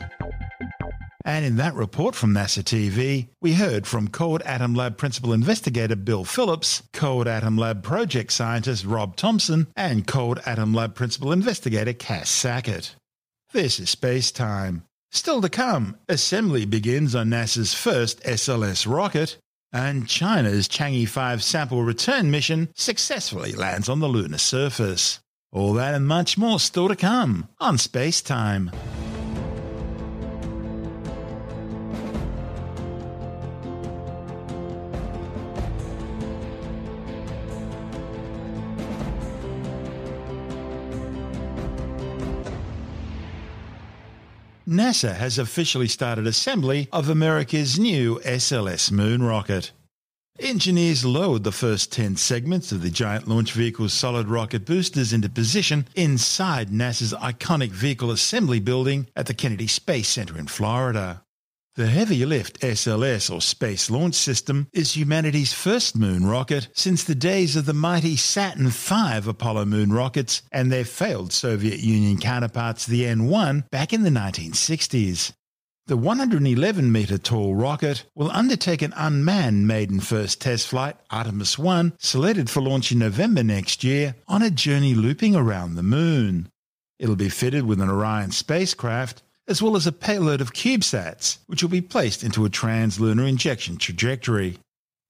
And 1.26 1.46
in 1.46 1.58
that 1.58 1.76
report 1.76 2.16
from 2.16 2.34
NASA 2.34 2.64
TV, 2.64 3.28
we 3.42 3.54
heard 3.54 3.86
from 3.86 4.08
Cold 4.08 4.42
Atom 4.44 4.74
Lab 4.74 4.98
Principal 4.98 5.34
Investigator 5.34 5.96
Bill 5.96 6.24
Phillips, 6.24 6.82
Cold 6.94 7.28
Atom 7.28 7.58
Lab 7.58 7.84
Project 7.84 8.32
Scientist 8.32 8.86
Rob 8.86 9.16
Thompson, 9.16 9.68
and 9.76 10.08
Cold 10.08 10.40
Atom 10.46 10.74
Lab 10.74 10.96
Principal 10.96 11.32
Investigator 11.32 11.94
Cass 11.94 12.30
Sackett. 12.30 12.96
This 13.52 13.80
is 13.80 13.90
Space 13.90 14.32
Time. 14.32 14.84
Still 15.10 15.42
to 15.42 15.50
come, 15.50 15.98
assembly 16.08 16.66
begins 16.66 17.16
on 17.16 17.30
NASA's 17.30 17.74
first 17.74 18.22
SLS 18.22 18.86
rocket, 18.88 19.38
and 19.74 20.08
China's 20.08 20.68
Chang'e 20.68 21.10
5 21.10 21.42
sample 21.42 21.82
return 21.82 22.30
mission 22.30 22.70
successfully 22.76 23.54
lands 23.54 23.90
on 23.90 24.02
the 24.02 24.08
lunar 24.08 24.38
surface. 24.38 25.20
All 25.52 25.74
that 25.74 25.96
and 25.96 26.08
much 26.08 26.38
more 26.38 26.60
still 26.60 26.90
to 26.90 26.96
come 26.96 27.50
on 27.60 27.80
Space 27.80 28.22
Time. 28.22 28.70
NASA 44.70 45.16
has 45.16 45.40
officially 45.40 45.88
started 45.88 46.28
assembly 46.28 46.88
of 46.92 47.10
America's 47.10 47.80
new 47.80 48.20
SLS 48.20 48.92
moon 48.92 49.24
rocket. 49.24 49.72
Engineers 50.40 51.04
lowered 51.04 51.44
the 51.44 51.52
first 51.52 51.92
10 51.92 52.18
segments 52.18 52.72
of 52.72 52.84
the 52.84 52.92
giant 52.92 53.28
launch 53.28 53.52
vehicle's 53.54 53.94
solid 53.94 54.28
rocket 54.28 54.68
boosters 54.68 55.12
into 55.12 55.28
position 55.28 55.88
inside 55.96 56.70
NASA's 56.70 57.14
iconic 57.14 57.72
vehicle 57.72 58.12
assembly 58.12 58.60
building 58.60 59.08
at 59.16 59.26
the 59.26 59.34
Kennedy 59.34 59.66
Space 59.66 60.08
Center 60.08 60.38
in 60.38 60.46
Florida. 60.46 61.24
The 61.80 61.88
Heavy 61.88 62.26
Lift 62.26 62.60
SLS 62.60 63.34
or 63.34 63.40
Space 63.40 63.90
Launch 63.90 64.16
System 64.16 64.68
is 64.74 64.98
humanity's 64.98 65.54
first 65.54 65.96
moon 65.96 66.26
rocket 66.26 66.68
since 66.74 67.06
the 67.06 67.16
days 67.16 67.56
of 67.56 67.66
the 67.66 67.74
mighty 67.74 68.18
Saturn 68.18 68.68
V 68.68 69.30
Apollo 69.30 69.64
moon 69.64 69.94
rockets 69.94 70.42
and 70.52 70.70
their 70.70 70.84
failed 70.84 71.32
Soviet 71.32 71.80
Union 71.80 72.18
counterparts, 72.18 72.86
the 72.86 73.04
N1, 73.04 73.70
back 73.70 73.94
in 73.94 74.04
the 74.04 74.10
1960s. 74.10 75.32
The 75.88 75.96
111 75.96 76.92
metre 76.92 77.18
tall 77.18 77.56
rocket 77.56 78.04
will 78.14 78.30
undertake 78.32 78.82
an 78.82 78.94
unmanned 78.98 79.66
maiden 79.66 80.02
first 80.02 80.42
test 80.42 80.68
flight, 80.68 80.98
Artemis 81.10 81.58
1, 81.58 81.94
slated 81.98 82.50
for 82.50 82.60
launch 82.60 82.92
in 82.92 83.00
November 83.00 83.42
next 83.42 83.86
year, 83.86 84.16
on 84.28 84.42
a 84.42 84.52
journey 84.52 84.96
looping 84.96 85.34
around 85.34 85.76
the 85.76 85.84
moon. 85.84 86.50
It'll 87.00 87.16
be 87.16 87.30
fitted 87.30 87.66
with 87.66 87.80
an 87.80 87.90
Orion 87.90 88.32
spacecraft 88.32 89.24
as 89.50 89.62
well 89.62 89.76
as 89.76 89.88
a 89.88 89.92
payload 89.92 90.40
of 90.40 90.54
CubeSats, 90.54 91.40
which 91.48 91.64
will 91.64 91.70
be 91.70 91.82
placed 91.82 92.24
into 92.24 92.46
a 92.46 92.50
translunar 92.50 93.28
injection 93.28 93.78
trajectory. 93.78 94.60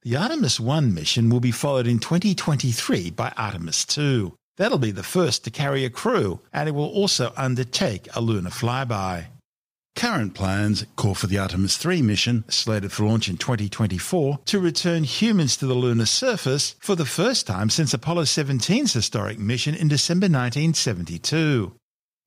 The 0.04 0.16
Artemis 0.16 0.62
1 0.62 0.94
mission 0.94 1.30
will 1.30 1.42
be 1.42 1.52
followed 1.52 1.86
in 1.86 2.00
2023 2.00 3.12
by 3.12 3.34
Artemis 3.36 3.86
2. 3.86 4.34
That'll 4.56 4.78
be 4.78 4.92
the 4.92 5.04
first 5.04 5.44
to 5.44 5.52
carry 5.52 5.84
a 5.84 5.90
crew, 5.90 6.40
and 6.54 6.70
it 6.70 6.72
will 6.72 6.88
also 6.88 7.34
undertake 7.36 8.08
a 8.16 8.22
lunar 8.22 8.50
flyby. 8.50 9.28
Current 9.96 10.34
plans 10.34 10.86
call 10.96 11.16
for 11.16 11.28
the 11.28 11.38
Artemis 11.38 11.76
3 11.76 12.02
mission, 12.02 12.46
slated 12.48 12.94
for 12.94 13.04
launch 13.04 13.28
in 13.28 13.36
2024, 13.36 14.40
to 14.46 14.60
return 14.60 15.04
humans 15.04 15.58
to 15.58 15.66
the 15.66 15.74
lunar 15.74 16.06
surface 16.06 16.76
for 16.80 16.96
the 16.96 17.06
first 17.06 17.46
time 17.46 17.70
since 17.70 17.94
Apollo 17.94 18.24
17's 18.24 18.94
historic 18.94 19.38
mission 19.38 19.76
in 19.76 19.90
December 19.90 20.26
1972. 20.26 21.74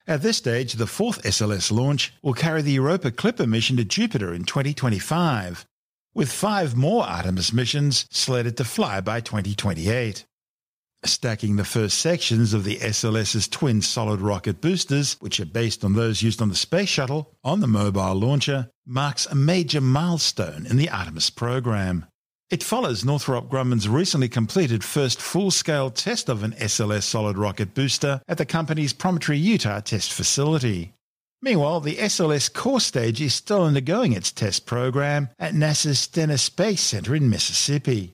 At 0.06 0.22
this 0.22 0.36
stage, 0.36 0.72
the 0.74 0.86
fourth 0.88 1.22
SLS 1.22 1.70
launch 1.70 2.12
will 2.22 2.34
carry 2.34 2.60
the 2.62 2.72
Europa 2.72 3.12
Clipper 3.12 3.46
mission 3.46 3.76
to 3.76 3.84
Jupiter 3.84 4.34
in 4.34 4.44
2025, 4.44 5.64
with 6.12 6.32
five 6.32 6.74
more 6.74 7.04
Artemis 7.04 7.52
missions 7.52 8.06
slated 8.10 8.56
to 8.56 8.64
fly 8.64 9.00
by 9.00 9.20
2028. 9.20 10.24
Stacking 11.04 11.56
the 11.56 11.64
first 11.64 11.98
sections 11.98 12.52
of 12.52 12.64
the 12.64 12.76
SLS's 12.76 13.48
twin 13.48 13.80
solid 13.82 14.20
rocket 14.20 14.60
boosters, 14.60 15.16
which 15.20 15.38
are 15.38 15.46
based 15.46 15.84
on 15.84 15.94
those 15.94 16.22
used 16.22 16.42
on 16.42 16.48
the 16.48 16.54
Space 16.54 16.88
Shuttle, 16.88 17.32
on 17.44 17.60
the 17.60 17.66
mobile 17.66 18.14
launcher, 18.14 18.70
marks 18.86 19.26
a 19.26 19.34
major 19.34 19.80
milestone 19.80 20.66
in 20.66 20.76
the 20.76 20.90
Artemis 20.90 21.30
program. 21.30 22.06
It 22.52 22.62
follows 22.62 23.02
Northrop 23.02 23.48
Grumman's 23.48 23.88
recently 23.88 24.28
completed 24.28 24.84
first 24.84 25.22
full-scale 25.22 25.88
test 25.88 26.28
of 26.28 26.42
an 26.42 26.52
SLS 26.52 27.04
solid 27.04 27.38
rocket 27.38 27.72
booster 27.72 28.20
at 28.28 28.36
the 28.36 28.44
company's 28.44 28.92
Promontory, 28.92 29.38
Utah 29.38 29.80
test 29.80 30.12
facility. 30.12 30.92
Meanwhile, 31.40 31.80
the 31.80 31.96
SLS 31.96 32.52
core 32.52 32.82
stage 32.82 33.22
is 33.22 33.32
still 33.32 33.64
undergoing 33.64 34.12
its 34.12 34.30
test 34.30 34.66
program 34.66 35.30
at 35.38 35.54
NASA's 35.54 36.00
Stennis 36.00 36.42
Space 36.42 36.82
Center 36.82 37.14
in 37.14 37.30
Mississippi. 37.30 38.12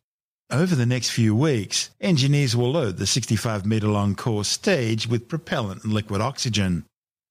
Over 0.52 0.76
the 0.76 0.86
next 0.86 1.10
few 1.10 1.34
weeks, 1.34 1.90
engineers 2.00 2.54
will 2.54 2.70
load 2.70 2.98
the 2.98 3.08
65 3.08 3.66
meter 3.66 3.88
long 3.88 4.14
core 4.14 4.44
stage 4.44 5.08
with 5.08 5.26
propellant 5.26 5.82
and 5.82 5.92
liquid 5.92 6.20
oxygen. 6.20 6.84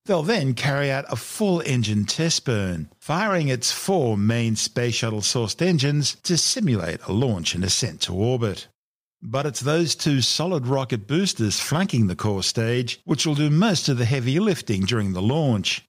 They'll 0.08 0.24
then 0.24 0.54
carry 0.54 0.90
out 0.90 1.04
a 1.10 1.18
full 1.18 1.62
engine 1.66 2.06
test 2.06 2.46
burn, 2.46 2.90
firing 2.98 3.50
its 3.50 3.74
four 3.74 4.18
main 4.18 4.56
Space 4.56 4.96
Shuttle 4.96 5.20
sourced 5.20 5.62
engines 5.62 6.16
to 6.24 6.38
simulate 6.38 7.02
a 7.08 7.12
launch 7.12 7.54
and 7.54 7.64
ascent 7.66 8.00
to 8.04 8.14
orbit. 8.14 8.70
But 9.22 9.46
it's 9.46 9.60
those 9.60 9.96
two 9.96 10.22
solid 10.22 10.66
rocket 10.66 11.08
boosters 11.08 11.60
flanking 11.60 12.08
the 12.08 12.16
core 12.16 12.44
stage 12.44 13.02
which 13.04 13.26
will 13.26 13.36
do 13.36 13.50
most 13.50 13.90
of 13.90 13.98
the 13.98 14.06
heavy 14.06 14.40
lifting 14.40 14.86
during 14.86 15.12
the 15.12 15.22
launch. 15.22 15.87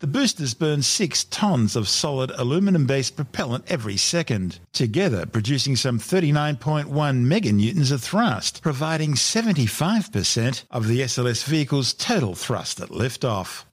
The 0.00 0.06
boosters 0.06 0.54
burn 0.54 0.80
6 0.80 1.24
tons 1.24 1.76
of 1.76 1.86
solid 1.86 2.30
aluminum 2.30 2.86
based 2.86 3.16
propellant 3.16 3.66
every 3.68 3.98
second, 3.98 4.58
together 4.72 5.26
producing 5.26 5.76
some 5.76 5.98
39.1 5.98 6.86
meganewtons 6.88 7.92
of 7.92 8.02
thrust, 8.02 8.62
providing 8.62 9.12
75% 9.12 10.64
of 10.70 10.88
the 10.88 11.00
SLS 11.00 11.44
vehicle's 11.44 11.92
total 11.92 12.34
thrust 12.34 12.80
at 12.80 12.88
liftoff. 12.88 13.64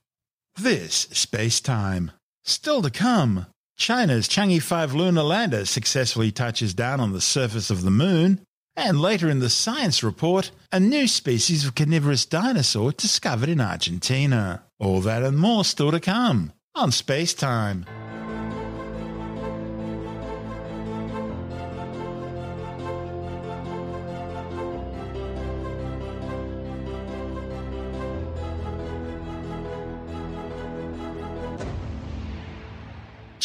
This 0.54 1.08
space 1.12 1.62
time. 1.62 2.10
Still 2.44 2.82
to 2.82 2.90
come. 2.90 3.46
China's 3.78 4.28
Chang'e 4.28 4.60
5 4.60 4.92
lunar 4.92 5.22
lander 5.22 5.64
successfully 5.64 6.30
touches 6.30 6.74
down 6.74 7.00
on 7.00 7.12
the 7.12 7.22
surface 7.22 7.70
of 7.70 7.82
the 7.82 7.90
moon, 7.90 8.44
and 8.78 9.02
later 9.02 9.28
in 9.28 9.40
the 9.40 9.50
science 9.50 10.04
report, 10.04 10.52
a 10.70 10.78
new 10.78 11.08
species 11.08 11.66
of 11.66 11.74
carnivorous 11.74 12.24
dinosaur 12.24 12.92
discovered 12.92 13.48
in 13.48 13.60
Argentina. 13.60 14.62
All 14.78 15.00
that 15.00 15.24
and 15.24 15.36
more 15.36 15.64
still 15.64 15.90
to 15.90 16.00
come 16.00 16.52
on 16.76 16.92
Space 16.92 17.34
Time. 17.34 17.84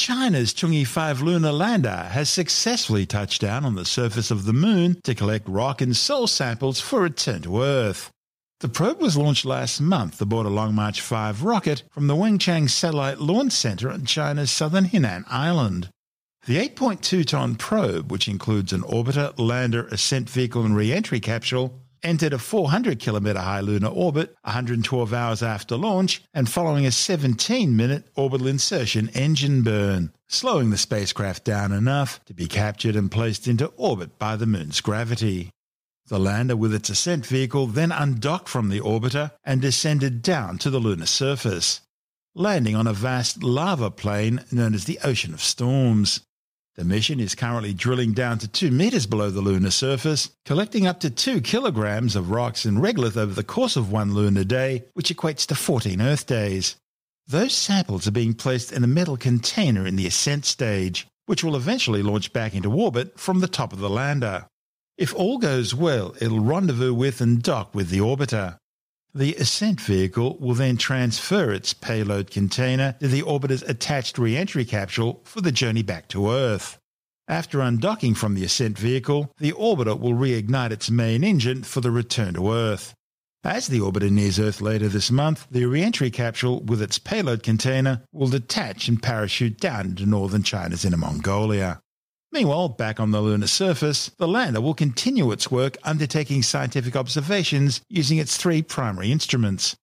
China's 0.05 0.53
Chang'e 0.53 0.86
5 0.86 1.22
lunar 1.22 1.53
lander 1.53 2.10
has 2.12 2.29
successfully 2.29 3.05
touched 3.05 3.39
down 3.39 3.63
on 3.63 3.75
the 3.75 3.86
surface 3.86 4.31
of 4.31 4.43
the 4.43 4.51
moon 4.51 5.00
to 5.05 5.15
collect 5.15 5.48
rock 5.48 5.79
and 5.79 5.95
soil 5.95 6.27
samples 6.27 6.81
for 6.81 7.00
return 7.00 7.41
to 7.43 7.63
Earth. 7.63 8.12
The 8.60 8.67
probe 8.67 9.00
was 9.00 9.15
launched 9.15 9.45
last 9.45 9.79
month 9.79 10.19
aboard 10.19 10.45
a 10.45 10.50
Long 10.50 10.75
March 10.75 11.00
5 11.00 11.43
rocket 11.43 11.83
from 11.89 12.07
the 12.07 12.17
Wenchang 12.17 12.69
Satellite 12.69 13.19
Launch 13.19 13.53
Center 13.53 13.89
on 13.89 14.03
China's 14.03 14.51
southern 14.51 14.88
Hainan 14.88 15.24
Island. 15.29 15.88
The 16.48 16.57
8.2 16.57 17.25
ton 17.25 17.55
probe, 17.55 18.12
which 18.12 18.27
includes 18.27 18.74
an 18.74 18.81
orbiter, 18.81 19.33
lander, 19.38 19.88
ascent 19.88 20.29
vehicle, 20.29 20.65
and 20.65 20.75
re 20.75 20.91
entry 20.91 21.22
capsule, 21.22 21.79
entered 22.03 22.33
a 22.33 22.38
400 22.38 23.00
kilometer 23.00 23.39
high 23.39 23.62
lunar 23.62 23.88
orbit 23.88 24.36
112 24.43 25.13
hours 25.13 25.41
after 25.41 25.75
launch 25.75 26.22
and 26.33 26.50
following 26.50 26.86
a 26.86 26.91
17 26.91 27.75
minute 27.75 28.07
orbital 28.15 28.48
insertion 28.48 29.10
engine 29.13 29.63
burn, 29.63 30.12
slowing 30.27 30.69
the 30.69 30.77
spacecraft 30.77 31.43
down 31.43 31.72
enough 31.72 32.24
to 32.25 32.33
be 32.33 32.48
captured 32.48 32.95
and 32.95 33.12
placed 33.12 33.48
into 33.48 33.67
orbit 33.77 34.19
by 34.19 34.36
the 34.36 34.45
moon's 34.45 34.81
gravity. 34.81 35.50
The 36.07 36.19
lander 36.19 36.57
with 36.57 36.74
its 36.74 36.89
ascent 36.89 37.25
vehicle 37.25 37.67
then 37.67 37.91
undocked 37.91 38.50
from 38.50 38.69
the 38.69 38.81
orbiter 38.81 39.31
and 39.45 39.62
descended 39.62 40.22
down 40.22 40.57
to 40.60 40.69
the 40.69 40.79
lunar 40.79 41.05
surface, 41.05 41.79
landing 42.36 42.75
on 42.75 42.88
a 42.88 42.93
vast 42.93 43.41
lava 43.41 43.89
plain 43.89 44.43
known 44.51 44.74
as 44.74 44.86
the 44.86 45.00
Ocean 45.03 45.33
of 45.33 45.41
Storms. 45.41 46.22
The 46.75 46.83
mission 46.83 47.19
is 47.19 47.35
currently 47.35 47.71
drilling 47.71 48.13
down 48.13 48.39
to 48.39 48.47
2 48.47 48.71
meters 48.71 49.05
below 49.05 49.29
the 49.29 49.41
lunar 49.41 49.69
surface, 49.69 50.31
collecting 50.43 50.87
up 50.87 50.99
to 51.01 51.11
2 51.11 51.41
kilograms 51.41 52.15
of 52.15 52.31
rocks 52.31 52.65
and 52.65 52.79
regolith 52.79 53.15
over 53.15 53.33
the 53.33 53.43
course 53.43 53.75
of 53.75 53.91
one 53.91 54.15
lunar 54.15 54.43
day, 54.43 54.85
which 54.93 55.15
equates 55.15 55.45
to 55.47 55.55
14 55.55 56.01
Earth 56.01 56.25
days. 56.25 56.75
Those 57.27 57.53
samples 57.53 58.07
are 58.07 58.11
being 58.11 58.33
placed 58.33 58.71
in 58.71 58.83
a 58.83 58.87
metal 58.87 59.17
container 59.17 59.85
in 59.85 59.97
the 59.97 60.07
ascent 60.07 60.45
stage, 60.45 61.07
which 61.27 61.43
will 61.43 61.55
eventually 61.55 62.01
launch 62.01 62.33
back 62.33 62.55
into 62.55 62.73
orbit 62.73 63.19
from 63.19 63.39
the 63.39 63.47
top 63.47 63.71
of 63.71 63.79
the 63.79 63.89
lander. 63.89 64.47
If 64.97 65.13
all 65.13 65.37
goes 65.37 65.75
well, 65.75 66.15
it'll 66.19 66.39
rendezvous 66.39 66.95
with 66.95 67.21
and 67.21 67.41
dock 67.41 67.75
with 67.75 67.89
the 67.89 67.99
orbiter. 67.99 68.57
The 69.15 69.36
ascent 69.36 69.79
vehicle 69.79 70.38
will 70.39 70.55
then 70.55 70.75
transfer 70.75 71.51
its 71.51 71.72
payload 71.72 72.32
container 72.32 72.96
to 73.00 73.08
the 73.08 73.22
orbiter's 73.22 73.62
attached 73.62 74.17
re-entry 74.17 74.65
capsule 74.65 75.22
for 75.24 75.39
the 75.39 75.51
journey 75.51 75.84
back 75.84 76.08
to 76.10 76.32
Earth. 76.32 76.79
After 77.27 77.60
undocking 77.60 78.17
from 78.17 78.34
the 78.34 78.43
ascent 78.43 78.75
vehicle, 78.79 79.32
the 79.38 79.51
orbiter 79.51 80.00
will 80.00 80.13
reignite 80.13 80.72
its 80.72 80.89
main 80.89 81.24
engine 81.24 81.62
for 81.62 81.79
the 81.79 81.91
return 81.91 82.34
to 82.34 82.51
Earth. 82.51 82.96
As 83.43 83.67
the 83.67 83.82
orbiter 83.82 84.10
nears 84.10 84.39
Earth 84.39 84.62
later 84.62 84.89
this 84.89 85.12
month, 85.12 85.46
the 85.51 85.65
re-entry 85.65 86.10
capsule 86.10 86.62
with 86.62 86.82
its 86.82 86.98
payload 86.98 87.43
container 87.43 88.01
will 88.12 88.29
detach 88.29 88.88
and 88.88 89.00
parachute 89.00 89.60
down 89.60 89.86
into 89.86 90.08
northern 90.08 90.41
China's 90.41 90.86
Inner 90.86 90.98
Mongolia. 90.98 91.82
Meanwhile, 92.33 92.69
back 92.69 92.99
on 92.99 93.11
the 93.11 93.21
lunar 93.21 93.45
surface, 93.45 94.09
the 94.17 94.27
lander 94.27 94.59
will 94.59 94.73
continue 94.73 95.31
its 95.31 95.51
work 95.51 95.77
undertaking 95.83 96.41
scientific 96.41 96.95
observations 96.95 97.81
using 97.89 98.17
its 98.17 98.37
three 98.37 98.63
primary 98.63 99.11
instruments. 99.11 99.75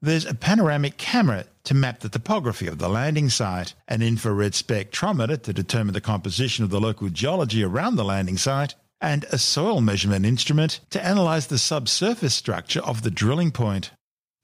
There's 0.00 0.24
a 0.24 0.32
panoramic 0.32 0.96
camera 0.96 1.44
to 1.64 1.74
map 1.74 2.00
the 2.00 2.08
topography 2.08 2.66
of 2.66 2.78
the 2.78 2.88
landing 2.88 3.28
site, 3.28 3.74
an 3.88 4.00
infrared 4.00 4.54
spectrometer 4.54 5.42
to 5.42 5.52
determine 5.52 5.92
the 5.92 6.00
composition 6.00 6.64
of 6.64 6.70
the 6.70 6.80
local 6.80 7.10
geology 7.10 7.62
around 7.62 7.96
the 7.96 8.04
landing 8.04 8.38
site, 8.38 8.74
and 9.02 9.24
a 9.24 9.36
soil 9.36 9.82
measurement 9.82 10.24
instrument 10.24 10.80
to 10.88 11.04
analyze 11.04 11.48
the 11.48 11.58
subsurface 11.58 12.34
structure 12.34 12.80
of 12.80 13.02
the 13.02 13.10
drilling 13.10 13.50
point. 13.50 13.90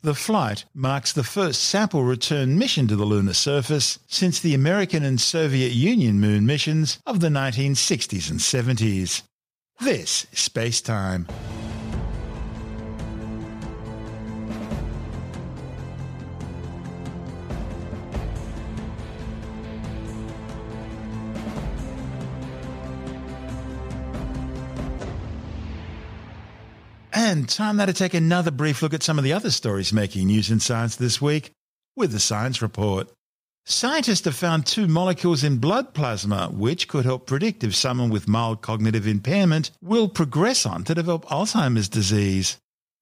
The 0.04 0.14
flight 0.14 0.66
marks 0.74 1.14
the 1.14 1.24
first 1.24 1.62
sample 1.62 2.04
return 2.04 2.58
mission 2.58 2.86
to 2.88 2.94
the 2.94 3.06
lunar 3.06 3.32
surface 3.32 3.98
since 4.06 4.38
the 4.38 4.52
American 4.52 5.02
and 5.02 5.18
Soviet 5.18 5.72
Union 5.72 6.20
moon 6.20 6.44
missions 6.44 6.98
of 7.06 7.20
the 7.20 7.28
1960s 7.28 8.30
and 8.30 8.38
70s. 8.38 9.22
This 9.80 10.26
is 10.30 10.40
Space 10.40 10.82
Time. 10.82 11.26
And 27.34 27.48
time 27.48 27.78
now 27.78 27.86
to 27.86 27.92
take 27.92 28.14
another 28.14 28.52
brief 28.52 28.80
look 28.80 28.94
at 28.94 29.02
some 29.02 29.18
of 29.18 29.24
the 29.24 29.32
other 29.32 29.50
stories 29.50 29.92
making 29.92 30.28
news 30.28 30.52
in 30.52 30.60
science 30.60 30.94
this 30.94 31.20
week 31.20 31.50
with 31.96 32.12
the 32.12 32.20
Science 32.20 32.62
Report. 32.62 33.10
Scientists 33.66 34.24
have 34.24 34.36
found 34.36 34.64
two 34.64 34.86
molecules 34.86 35.42
in 35.42 35.58
blood 35.58 35.94
plasma 35.94 36.46
which 36.52 36.86
could 36.86 37.04
help 37.04 37.26
predict 37.26 37.64
if 37.64 37.74
someone 37.74 38.08
with 38.08 38.28
mild 38.28 38.62
cognitive 38.62 39.08
impairment 39.08 39.72
will 39.82 40.08
progress 40.08 40.64
on 40.64 40.84
to 40.84 40.94
develop 40.94 41.24
Alzheimer's 41.24 41.88
disease. 41.88 42.56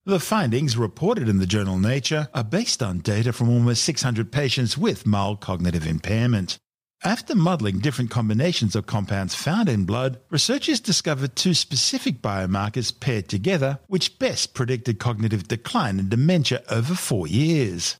The 0.06 0.18
findings, 0.18 0.78
reported 0.78 1.28
in 1.28 1.38
the 1.38 1.44
journal 1.44 1.78
Nature, 1.78 2.28
are 2.32 2.42
based 2.42 2.82
on 2.82 3.00
data 3.00 3.34
from 3.34 3.50
almost 3.50 3.82
600 3.82 4.32
patients 4.32 4.78
with 4.78 5.04
mild 5.04 5.40
cognitive 5.40 5.86
impairment. 5.86 6.56
After 7.04 7.34
modelling 7.34 7.80
different 7.80 8.10
combinations 8.12 8.76
of 8.76 8.86
compounds 8.86 9.34
found 9.34 9.68
in 9.68 9.84
blood, 9.86 10.20
researchers 10.30 10.78
discovered 10.78 11.34
two 11.34 11.52
specific 11.52 12.22
biomarkers 12.22 12.92
paired 12.98 13.28
together 13.28 13.80
which 13.88 14.20
best 14.20 14.54
predicted 14.54 15.00
cognitive 15.00 15.48
decline 15.48 15.98
and 15.98 16.08
dementia 16.08 16.62
over 16.70 16.94
four 16.94 17.26
years. 17.26 17.96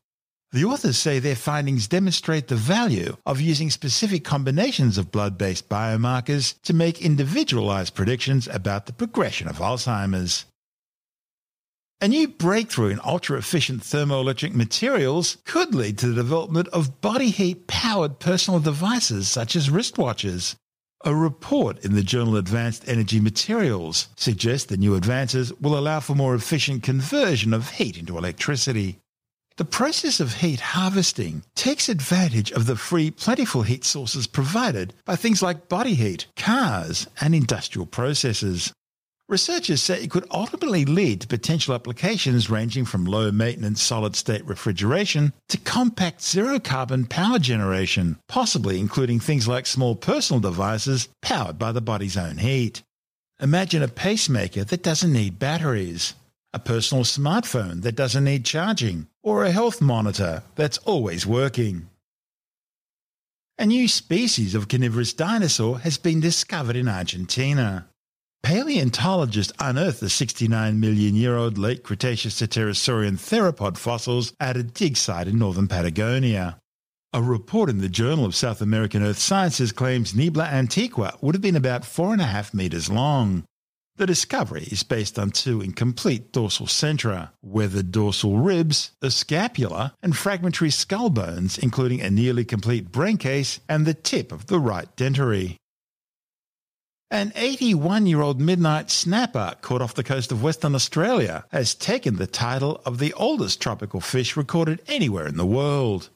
The 0.52 0.64
authors 0.64 0.98
say 0.98 1.18
their 1.18 1.34
findings 1.34 1.88
demonstrate 1.88 2.46
the 2.46 2.54
value 2.54 3.16
of 3.26 3.40
using 3.40 3.70
specific 3.70 4.22
combinations 4.22 4.98
of 4.98 5.10
blood 5.10 5.36
based 5.36 5.68
biomarkers 5.68 6.54
to 6.62 6.72
make 6.72 7.02
individualized 7.02 7.96
predictions 7.96 8.46
about 8.46 8.86
the 8.86 8.92
progression 8.92 9.48
of 9.48 9.58
Alzheimer's. 9.58 10.44
A 12.02 12.08
new 12.08 12.26
breakthrough 12.26 12.88
in 12.88 12.98
ultra 13.04 13.38
efficient 13.38 13.84
thermoelectric 13.84 14.54
materials 14.54 15.36
could 15.44 15.72
lead 15.72 15.98
to 15.98 16.08
the 16.08 16.16
development 16.16 16.66
of 16.72 17.00
body 17.00 17.30
heat 17.30 17.68
powered 17.68 18.18
personal 18.18 18.58
devices 18.58 19.28
such 19.28 19.54
as 19.54 19.70
wristwatches. 19.70 20.56
A 21.04 21.14
report 21.14 21.84
in 21.84 21.94
the 21.94 22.02
journal 22.02 22.36
Advanced 22.36 22.88
Energy 22.88 23.20
Materials 23.20 24.08
suggests 24.16 24.66
the 24.66 24.76
new 24.76 24.96
advances 24.96 25.52
will 25.60 25.78
allow 25.78 26.00
for 26.00 26.16
more 26.16 26.34
efficient 26.34 26.82
conversion 26.82 27.54
of 27.54 27.70
heat 27.70 27.96
into 27.96 28.18
electricity. 28.18 28.98
The 29.56 29.64
process 29.64 30.18
of 30.18 30.34
heat 30.34 30.58
harvesting 30.58 31.44
takes 31.54 31.88
advantage 31.88 32.50
of 32.50 32.66
the 32.66 32.74
free, 32.74 33.12
plentiful 33.12 33.62
heat 33.62 33.84
sources 33.84 34.26
provided 34.26 34.92
by 35.04 35.14
things 35.14 35.40
like 35.40 35.68
body 35.68 35.94
heat, 35.94 36.26
cars, 36.34 37.06
and 37.20 37.32
industrial 37.32 37.86
processes. 37.86 38.72
Researchers 39.32 39.82
say 39.82 40.02
it 40.02 40.10
could 40.10 40.26
ultimately 40.30 40.84
lead 40.84 41.22
to 41.22 41.26
potential 41.26 41.74
applications 41.74 42.50
ranging 42.50 42.84
from 42.84 43.06
low 43.06 43.32
maintenance 43.32 43.80
solid 43.80 44.14
state 44.14 44.44
refrigeration 44.44 45.32
to 45.48 45.56
compact 45.56 46.22
zero 46.22 46.60
carbon 46.60 47.06
power 47.06 47.38
generation, 47.38 48.18
possibly 48.28 48.78
including 48.78 49.20
things 49.20 49.48
like 49.48 49.64
small 49.64 49.96
personal 49.96 50.38
devices 50.38 51.08
powered 51.22 51.58
by 51.58 51.72
the 51.72 51.80
body's 51.80 52.18
own 52.18 52.36
heat. 52.36 52.82
Imagine 53.40 53.82
a 53.82 53.88
pacemaker 53.88 54.64
that 54.64 54.82
doesn't 54.82 55.14
need 55.14 55.38
batteries, 55.38 56.12
a 56.52 56.58
personal 56.58 57.02
smartphone 57.02 57.80
that 57.84 57.96
doesn't 57.96 58.24
need 58.24 58.44
charging, 58.44 59.06
or 59.22 59.44
a 59.44 59.50
health 59.50 59.80
monitor 59.80 60.42
that's 60.56 60.76
always 60.84 61.26
working. 61.26 61.88
A 63.56 63.64
new 63.64 63.88
species 63.88 64.54
of 64.54 64.68
carnivorous 64.68 65.14
dinosaur 65.14 65.78
has 65.78 65.96
been 65.96 66.20
discovered 66.20 66.76
in 66.76 66.86
Argentina. 66.86 67.88
Paleontologists 68.42 69.52
unearthed 69.60 70.00
the 70.00 70.10
69 70.10 70.80
million 70.80 71.14
year 71.14 71.36
old 71.36 71.58
late 71.58 71.84
Cretaceous 71.84 72.40
Pterosaurian 72.40 73.16
theropod 73.16 73.78
fossils 73.78 74.32
at 74.40 74.56
a 74.56 74.64
dig 74.64 74.96
site 74.96 75.28
in 75.28 75.38
northern 75.38 75.68
Patagonia. 75.68 76.58
A 77.12 77.22
report 77.22 77.70
in 77.70 77.78
the 77.78 77.88
Journal 77.88 78.24
of 78.24 78.34
South 78.34 78.60
American 78.60 79.02
Earth 79.02 79.18
Sciences 79.18 79.70
claims 79.70 80.14
Niebla 80.14 80.46
antiqua 80.46 81.16
would 81.20 81.36
have 81.36 81.42
been 81.42 81.56
about 81.56 81.82
4.5 81.82 82.52
metres 82.52 82.90
long. 82.90 83.44
The 83.96 84.06
discovery 84.06 84.64
is 84.64 84.82
based 84.82 85.18
on 85.18 85.30
two 85.30 85.60
incomplete 85.60 86.32
dorsal 86.32 86.66
centra, 86.66 87.30
weathered 87.42 87.92
dorsal 87.92 88.38
ribs, 88.38 88.90
a 89.02 89.10
scapula, 89.10 89.94
and 90.02 90.16
fragmentary 90.16 90.70
skull 90.70 91.10
bones, 91.10 91.58
including 91.58 92.00
a 92.00 92.10
nearly 92.10 92.44
complete 92.44 92.90
brain 92.90 93.18
case 93.18 93.60
and 93.68 93.86
the 93.86 93.94
tip 93.94 94.32
of 94.32 94.46
the 94.46 94.58
right 94.58 94.88
dentary. 94.96 95.58
An 97.12 97.30
81 97.36 98.06
year 98.06 98.22
old 98.22 98.40
midnight 98.40 98.90
snapper 98.90 99.56
caught 99.60 99.82
off 99.82 99.92
the 99.94 100.02
coast 100.02 100.32
of 100.32 100.42
Western 100.42 100.74
Australia 100.74 101.44
has 101.52 101.74
taken 101.74 102.16
the 102.16 102.26
title 102.26 102.80
of 102.86 102.98
the 102.98 103.12
oldest 103.12 103.60
tropical 103.60 104.00
fish 104.00 104.34
recorded 104.34 104.80
anywhere 104.86 105.26
in 105.26 105.36
the 105.36 105.44
world. 105.44 106.08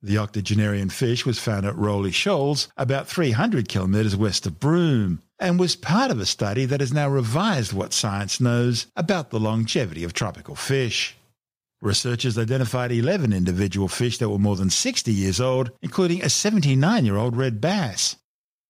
The 0.00 0.16
octogenarian 0.16 0.90
fish 0.90 1.26
was 1.26 1.40
found 1.40 1.66
at 1.66 1.76
Rowley 1.76 2.12
Shoals, 2.12 2.68
about 2.76 3.08
300 3.08 3.68
kilometres 3.68 4.14
west 4.14 4.46
of 4.46 4.60
Broome, 4.60 5.20
and 5.40 5.58
was 5.58 5.74
part 5.74 6.12
of 6.12 6.20
a 6.20 6.24
study 6.24 6.66
that 6.66 6.78
has 6.78 6.92
now 6.92 7.08
revised 7.08 7.72
what 7.72 7.92
science 7.92 8.40
knows 8.40 8.86
about 8.94 9.30
the 9.30 9.40
longevity 9.40 10.04
of 10.04 10.12
tropical 10.12 10.54
fish. 10.54 11.16
Researchers 11.82 12.38
identified 12.38 12.92
11 12.92 13.32
individual 13.32 13.88
fish 13.88 14.18
that 14.18 14.30
were 14.30 14.38
more 14.38 14.54
than 14.54 14.70
60 14.70 15.10
years 15.12 15.40
old, 15.40 15.72
including 15.82 16.22
a 16.22 16.30
79 16.30 17.04
year 17.04 17.16
old 17.16 17.36
red 17.36 17.60
bass. 17.60 18.14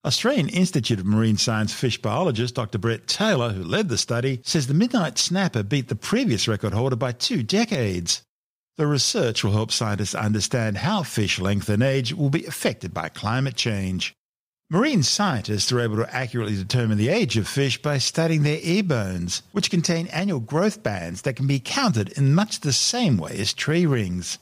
Australian 0.04 0.50
Institute 0.50 1.00
of 1.00 1.06
Marine 1.06 1.38
Science 1.38 1.72
fish 1.72 1.96
biologist 1.96 2.54
Dr. 2.54 2.76
Brett 2.76 3.06
Taylor, 3.06 3.50
who 3.50 3.64
led 3.64 3.88
the 3.88 3.96
study, 3.96 4.42
says 4.44 4.66
the 4.66 4.74
midnight 4.74 5.16
snapper 5.16 5.62
beat 5.62 5.88
the 5.88 5.96
previous 5.96 6.46
record 6.46 6.74
holder 6.74 6.96
by 6.96 7.10
two 7.12 7.42
decades. 7.42 8.22
The 8.76 8.86
research 8.86 9.42
will 9.42 9.52
help 9.52 9.72
scientists 9.72 10.14
understand 10.14 10.76
how 10.78 11.04
fish 11.04 11.38
length 11.38 11.70
and 11.70 11.82
age 11.82 12.12
will 12.12 12.28
be 12.28 12.44
affected 12.44 12.92
by 12.92 13.08
climate 13.08 13.56
change. 13.56 14.12
Marine 14.68 15.02
scientists 15.02 15.72
are 15.72 15.80
able 15.80 15.96
to 15.96 16.14
accurately 16.14 16.56
determine 16.56 16.98
the 16.98 17.08
age 17.08 17.38
of 17.38 17.48
fish 17.48 17.80
by 17.80 17.96
studying 17.96 18.42
their 18.42 18.60
ear 18.60 18.82
bones, 18.82 19.42
which 19.52 19.70
contain 19.70 20.06
annual 20.08 20.40
growth 20.40 20.82
bands 20.82 21.22
that 21.22 21.36
can 21.36 21.46
be 21.46 21.60
counted 21.60 22.10
in 22.18 22.34
much 22.34 22.60
the 22.60 22.74
same 22.74 23.16
way 23.16 23.38
as 23.38 23.54
tree 23.54 23.86
rings. 23.86 24.38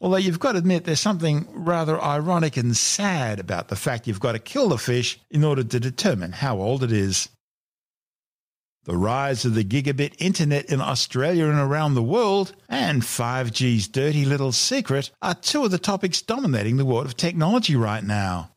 Although 0.00 0.16
you've 0.16 0.38
got 0.38 0.52
to 0.52 0.58
admit 0.58 0.84
there's 0.84 1.00
something 1.00 1.46
rather 1.52 2.00
ironic 2.00 2.56
and 2.56 2.74
sad 2.76 3.38
about 3.38 3.68
the 3.68 3.76
fact 3.76 4.06
you've 4.06 4.18
got 4.20 4.32
to 4.32 4.38
kill 4.38 4.70
the 4.70 4.78
fish 4.78 5.20
in 5.30 5.44
order 5.44 5.62
to 5.62 5.80
determine 5.80 6.32
how 6.32 6.58
old 6.58 6.82
it 6.82 6.92
is. 6.92 7.28
The 8.84 8.96
rise 8.96 9.44
of 9.44 9.54
the 9.54 9.62
gigabit 9.62 10.14
internet 10.18 10.72
in 10.72 10.80
Australia 10.80 11.46
and 11.48 11.58
around 11.58 11.94
the 11.94 12.02
world, 12.02 12.54
and 12.66 13.02
5G's 13.02 13.88
dirty 13.88 14.24
little 14.24 14.52
secret 14.52 15.10
are 15.20 15.34
two 15.34 15.66
of 15.66 15.70
the 15.70 15.78
topics 15.78 16.22
dominating 16.22 16.78
the 16.78 16.86
world 16.86 17.04
of 17.04 17.16
technology 17.16 17.76
right 17.76 18.02
now. 18.02 18.52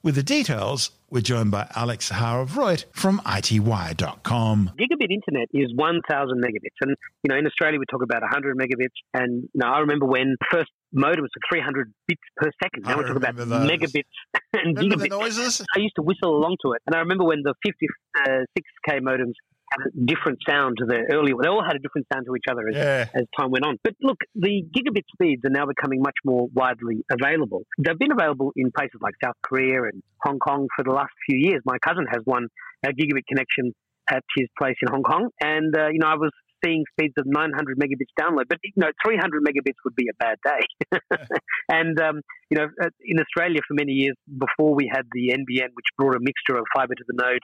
With 0.00 0.14
the 0.14 0.22
details, 0.22 0.90
we're 1.14 1.20
joined 1.20 1.52
by 1.52 1.64
Alex 1.76 2.10
Zaharov-Reutt 2.10 2.86
from 2.90 3.20
ITWire.com. 3.20 4.72
Gigabit 4.76 5.12
internet 5.12 5.46
is 5.54 5.70
1,000 5.76 6.42
megabits. 6.42 6.74
And, 6.80 6.96
you 7.22 7.28
know, 7.30 7.38
in 7.38 7.46
Australia 7.46 7.78
we 7.78 7.84
talk 7.88 8.02
about 8.02 8.22
100 8.22 8.58
megabits. 8.58 8.98
And, 9.14 9.44
you 9.44 9.48
know, 9.54 9.68
I 9.68 9.78
remember 9.78 10.06
when 10.06 10.34
first 10.50 10.72
modems 10.92 11.30
were 11.30 11.46
300 11.48 11.92
bits 12.08 12.20
per 12.36 12.50
second. 12.60 12.82
Now 12.82 12.94
I 12.94 12.96
we 12.96 13.04
talk 13.04 13.16
about 13.16 13.36
those. 13.36 13.46
megabits 13.48 14.10
and 14.54 14.76
Remember 14.76 15.06
gigabits. 15.06 15.10
noises? 15.10 15.62
I 15.76 15.78
used 15.78 15.94
to 15.96 16.02
whistle 16.02 16.36
along 16.36 16.56
to 16.66 16.72
it. 16.72 16.82
And 16.88 16.96
I 16.96 16.98
remember 16.98 17.24
when 17.24 17.42
the 17.44 17.54
56K 17.64 18.96
uh, 18.96 19.00
modems 19.00 19.34
had 19.72 19.80
a 19.86 20.04
different 20.04 20.38
sound 20.48 20.76
to 20.78 20.84
the 20.86 20.98
earlier. 21.12 21.34
One 21.34 21.42
they 21.42 21.48
all 21.48 21.64
had 21.64 21.76
a 21.76 21.78
different 21.78 22.06
sound 22.12 22.26
to 22.26 22.34
each 22.36 22.44
other 22.50 22.68
as, 22.68 22.76
Yeah. 22.76 23.06
as 23.14 23.26
time 23.38 23.50
went 23.50 23.64
on. 23.64 23.78
But 23.82 23.94
look, 24.02 24.18
the 24.34 24.62
gigabit 24.74 25.04
speeds 25.12 25.42
are 25.44 25.50
now 25.50 25.66
becoming 25.66 26.00
much 26.02 26.16
more 26.24 26.48
widely 26.54 27.04
available. 27.10 27.62
They've 27.78 27.98
been 27.98 28.12
available 28.12 28.52
in 28.56 28.70
places 28.72 29.00
like 29.00 29.14
South 29.22 29.36
Korea 29.42 29.82
and 29.84 30.02
Hong 30.22 30.38
Kong 30.38 30.68
for 30.76 30.84
the 30.84 30.92
last 30.92 31.12
few 31.28 31.38
years. 31.38 31.62
My 31.64 31.78
cousin 31.78 32.06
has 32.12 32.20
one 32.24 32.48
a 32.84 32.88
gigabit 32.88 33.26
connection 33.28 33.72
at 34.10 34.22
his 34.36 34.48
place 34.58 34.76
in 34.82 34.88
Hong 34.92 35.02
Kong, 35.02 35.30
and 35.40 35.74
uh, 35.76 35.88
you 35.88 35.98
know 35.98 36.08
I 36.08 36.16
was 36.16 36.30
seeing 36.64 36.84
speeds 36.92 37.14
of 37.18 37.24
900 37.26 37.78
megabits 37.78 38.12
download, 38.20 38.44
but 38.48 38.58
you 38.62 38.72
know 38.76 38.90
300 39.04 39.42
megabits 39.42 39.76
would 39.84 39.94
be 39.94 40.08
a 40.08 40.14
bad 40.18 40.36
day. 40.44 40.98
and 41.70 41.98
um, 42.00 42.20
you 42.50 42.58
know 42.58 42.66
uh, 42.82 42.88
in 43.04 43.18
Australia 43.18 43.60
for 43.66 43.74
many 43.74 43.92
years 43.92 44.14
before 44.38 44.74
we 44.74 44.90
had 44.92 45.02
the 45.12 45.30
NBN, 45.30 45.68
which 45.74 45.86
brought 45.96 46.14
a 46.14 46.20
mixture 46.20 46.56
of 46.56 46.64
fibre 46.74 46.94
to 46.94 47.04
the 47.08 47.14
node, 47.22 47.42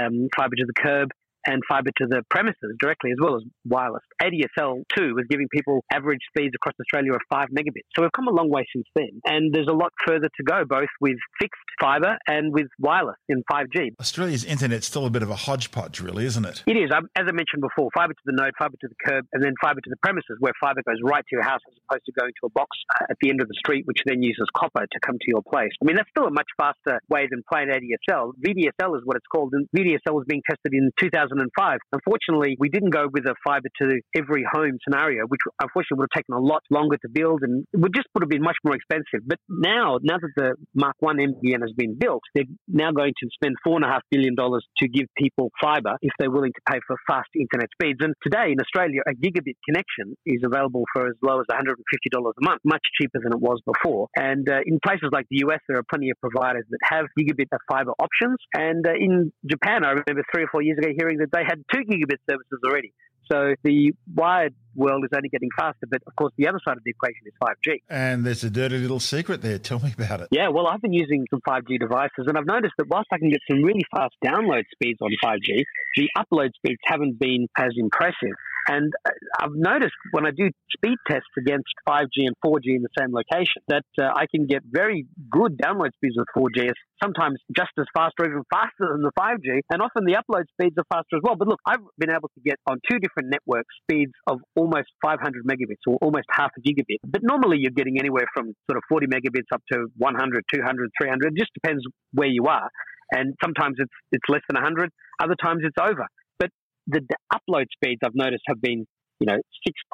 um, 0.00 0.28
fibre 0.36 0.56
to 0.56 0.64
the 0.66 0.72
curb, 0.82 1.10
and 1.46 1.62
fibre 1.68 1.90
to 1.98 2.06
the 2.06 2.22
premises 2.30 2.76
directly 2.78 3.10
as 3.12 3.18
well 3.20 3.36
as 3.36 3.42
wireless. 3.64 4.02
ADSL2 4.22 5.14
was 5.14 5.24
giving 5.28 5.48
people 5.52 5.84
average 5.92 6.20
speeds 6.28 6.54
across 6.54 6.74
Australia 6.80 7.12
of 7.14 7.20
five 7.30 7.48
megabits. 7.48 7.88
So 7.94 8.02
we've 8.02 8.12
come 8.12 8.28
a 8.28 8.32
long 8.32 8.50
way 8.50 8.66
since 8.74 8.86
then, 8.94 9.20
and 9.24 9.54
there's 9.54 9.68
a 9.68 9.74
lot 9.74 9.92
further 10.06 10.28
to 10.28 10.42
go, 10.44 10.64
both 10.68 10.88
with 11.00 11.16
fixed 11.40 11.60
fibre 11.80 12.18
and 12.26 12.52
with 12.52 12.66
wireless 12.78 13.16
in 13.28 13.42
5G. 13.50 13.92
Australia's 14.00 14.44
internet's 14.44 14.86
still 14.86 15.06
a 15.06 15.10
bit 15.10 15.22
of 15.22 15.30
a 15.30 15.36
hodgepodge, 15.36 16.00
really, 16.00 16.24
isn't 16.26 16.44
it? 16.44 16.62
It 16.66 16.76
is, 16.76 16.90
um, 16.94 17.08
as 17.16 17.24
I 17.28 17.32
mentioned 17.32 17.62
before, 17.62 17.90
fibre 17.94 18.14
to 18.14 18.24
the 18.26 18.32
node, 18.32 18.52
fibre 18.58 18.76
to 18.80 18.88
the 18.88 18.94
curb, 19.04 19.26
and 19.32 19.42
then 19.42 19.54
fibre 19.60 19.80
to 19.80 19.90
the 19.90 19.96
premises, 20.02 20.36
where 20.40 20.52
fibre 20.60 20.82
goes 20.86 20.98
right 21.02 21.22
to 21.22 21.32
your 21.32 21.42
house 21.42 21.60
as 21.68 21.78
opposed 21.88 22.04
to 22.06 22.12
going 22.12 22.32
to 22.40 22.46
a 22.46 22.50
box 22.50 22.76
at 23.08 23.16
the 23.20 23.30
end 23.30 23.40
of 23.40 23.48
the 23.48 23.54
street, 23.58 23.86
which 23.86 24.00
then 24.04 24.22
uses 24.22 24.46
copper 24.56 24.86
to 24.90 24.98
come 25.04 25.16
to 25.20 25.28
your 25.28 25.42
place. 25.42 25.70
I 25.80 25.84
mean, 25.84 25.96
that's 25.96 26.10
still 26.10 26.26
a 26.26 26.30
much 26.30 26.48
faster 26.56 27.00
way 27.08 27.28
than 27.30 27.42
plain 27.50 27.68
ADSL. 27.68 28.32
VDSL 28.44 28.96
is 28.96 29.02
what 29.04 29.16
it's 29.16 29.26
called, 29.30 29.52
and 29.54 29.68
VDSL 29.76 30.14
was 30.14 30.24
being 30.28 30.42
tested 30.48 30.72
in 30.72 30.90
2005. 31.28 31.78
Unfortunately, 31.92 32.56
we 32.58 32.68
didn't 32.68 32.90
go 32.90 33.06
with 33.12 33.26
a 33.26 33.34
fibre 33.44 33.68
to 33.82 34.00
every 34.16 34.44
home 34.50 34.78
scenario, 34.84 35.26
which 35.26 35.40
unfortunately 35.60 35.98
would 35.98 36.08
have 36.12 36.22
taken 36.22 36.34
a 36.34 36.40
lot 36.40 36.62
longer 36.70 36.96
to 36.98 37.08
build 37.08 37.42
and 37.42 37.64
would 37.74 37.94
just 37.94 38.08
would 38.14 38.22
have 38.22 38.30
been 38.30 38.42
much 38.42 38.56
more 38.64 38.74
expensive. 38.74 39.26
But 39.26 39.38
now, 39.48 39.98
now 40.02 40.18
that 40.18 40.32
the 40.36 40.54
Mark 40.74 40.96
One 41.00 41.18
NBN 41.18 41.60
has 41.62 41.72
been 41.76 41.98
built, 41.98 42.22
they're 42.34 42.50
now 42.66 42.92
going 42.92 43.12
to 43.22 43.28
spend 43.32 43.56
four 43.64 43.76
and 43.76 43.84
a 43.84 43.88
half 43.88 44.02
billion 44.10 44.34
dollars 44.34 44.64
to 44.78 44.88
give 44.88 45.06
people 45.16 45.50
fibre 45.60 45.96
if 46.02 46.12
they're 46.18 46.30
willing 46.30 46.52
to 46.52 46.62
pay 46.72 46.80
for 46.86 46.96
fast 47.06 47.28
internet 47.34 47.68
speeds. 47.72 47.98
And 48.00 48.14
today 48.22 48.52
in 48.52 48.60
Australia, 48.60 49.02
a 49.06 49.12
gigabit 49.12 49.56
connection 49.68 50.16
is 50.26 50.40
available 50.44 50.84
for 50.92 51.08
as 51.08 51.14
low 51.22 51.40
as 51.40 51.46
$150 51.50 51.74
a 52.16 52.44
month, 52.44 52.60
much 52.64 52.84
cheaper 53.00 53.20
than 53.22 53.32
it 53.32 53.40
was 53.40 53.60
before. 53.64 54.08
And 54.16 54.48
uh, 54.48 54.60
in 54.66 54.78
places 54.84 55.10
like 55.12 55.26
the 55.30 55.44
US, 55.48 55.60
there 55.68 55.78
are 55.78 55.86
plenty 55.90 56.10
of 56.10 56.16
providers 56.20 56.64
that 56.70 56.78
have 56.84 57.06
gigabit 57.18 57.48
fibre 57.70 57.92
options. 57.98 58.38
And 58.54 58.86
uh, 58.86 58.92
in 58.92 59.32
Japan, 59.46 59.84
I 59.84 59.90
remember 59.90 60.22
three 60.32 60.44
or 60.44 60.48
four 60.50 60.62
years 60.62 60.78
ago 60.78 60.88
hearing 60.96 61.17
that 61.18 61.30
they 61.32 61.44
had 61.44 61.62
two 61.72 61.80
gigabit 61.80 62.18
services 62.28 62.60
already. 62.64 62.92
So 63.30 63.54
the 63.62 63.92
wired 64.14 64.54
world 64.74 65.04
is 65.04 65.10
only 65.14 65.28
getting 65.28 65.50
faster, 65.58 65.86
but 65.90 66.00
of 66.06 66.16
course 66.16 66.32
the 66.38 66.48
other 66.48 66.60
side 66.64 66.76
of 66.76 66.84
the 66.84 66.90
equation 66.90 67.26
is 67.26 67.34
5G. 67.42 67.82
And 67.90 68.24
there's 68.24 68.44
a 68.44 68.50
dirty 68.50 68.78
little 68.78 69.00
secret 69.00 69.42
there. 69.42 69.58
Tell 69.68 69.80
me 69.80 69.92
about 69.96 70.20
it. 70.22 70.28
Yeah, 70.30 70.48
well, 70.48 70.66
I've 70.66 70.80
been 70.80 70.92
using 70.92 71.26
some 71.30 71.40
5G 71.46 71.78
devices, 71.80 72.26
and 72.26 72.38
I've 72.38 72.46
noticed 72.46 72.74
that 72.78 72.88
whilst 72.88 73.08
I 73.12 73.18
can 73.18 73.30
get 73.30 73.40
some 73.50 73.62
really 73.62 73.84
fast 73.94 74.14
download 74.24 74.64
speeds 74.72 75.00
on 75.02 75.10
5G, 75.22 75.64
the 75.96 76.08
upload 76.16 76.50
speeds 76.56 76.80
haven't 76.84 77.18
been 77.18 77.48
as 77.56 77.72
impressive. 77.76 78.36
And 78.68 78.92
uh, 79.06 79.10
I've 79.40 79.54
noticed 79.54 79.94
when 80.12 80.26
I 80.26 80.30
do 80.30 80.50
speed 80.70 80.96
tests 81.08 81.28
against 81.38 81.68
5G 81.88 82.26
and 82.26 82.34
4G 82.44 82.76
in 82.76 82.82
the 82.82 82.88
same 82.98 83.12
location 83.12 83.62
that 83.68 83.84
uh, 83.98 84.10
I 84.14 84.26
can 84.32 84.46
get 84.46 84.62
very 84.64 85.06
good 85.30 85.58
download 85.58 85.92
speeds 85.94 86.16
with 86.16 86.28
4G, 86.36 86.70
sometimes 87.02 87.38
just 87.56 87.70
as 87.78 87.86
fast 87.94 88.14
or 88.20 88.26
even 88.26 88.42
faster 88.52 88.90
than 88.92 89.02
the 89.02 89.12
5G, 89.18 89.60
and 89.70 89.82
often 89.82 90.04
the 90.04 90.16
upload 90.18 90.44
speeds 90.52 90.76
are 90.78 90.86
faster 90.90 91.16
as 91.16 91.22
well. 91.22 91.36
But 91.36 91.48
look, 91.48 91.60
I've 91.66 91.82
been 91.98 92.10
able 92.10 92.28
to 92.28 92.40
get 92.44 92.56
on 92.66 92.78
two 92.90 92.98
different 92.98 93.30
networks 93.30 93.74
speeds 93.82 94.12
of 94.26 94.40
almost 94.56 94.88
500 95.02 95.18
megabits 95.44 95.82
or 95.86 95.98
almost 96.02 96.26
half 96.30 96.50
a 96.56 96.60
gigabit. 96.60 96.98
But 97.06 97.22
normally 97.22 97.58
you're 97.60 97.74
getting 97.74 97.98
anywhere 97.98 98.26
from 98.34 98.54
sort 98.70 98.76
of 98.76 98.82
40 98.88 99.06
megabits 99.06 99.50
up 99.52 99.62
to 99.72 99.86
100, 99.96 100.44
200, 100.52 100.90
300. 101.00 101.32
It 101.32 101.38
just 101.38 101.52
depends 101.54 101.82
where 102.12 102.28
you 102.28 102.46
are. 102.46 102.68
And 103.12 103.34
sometimes 103.42 103.76
it's, 103.78 103.92
it's 104.12 104.24
less 104.28 104.42
than 104.48 104.60
100, 104.60 104.90
other 105.20 105.34
times 105.42 105.62
it's 105.64 105.76
over 105.80 106.06
But 106.38 106.50
the, 106.86 107.00
the 107.08 107.16
upload 107.32 107.66
speeds 107.72 108.00
I've 108.04 108.14
noticed 108.14 108.42
have 108.48 108.60
been, 108.60 108.86
you 109.20 109.26
know, 109.26 109.38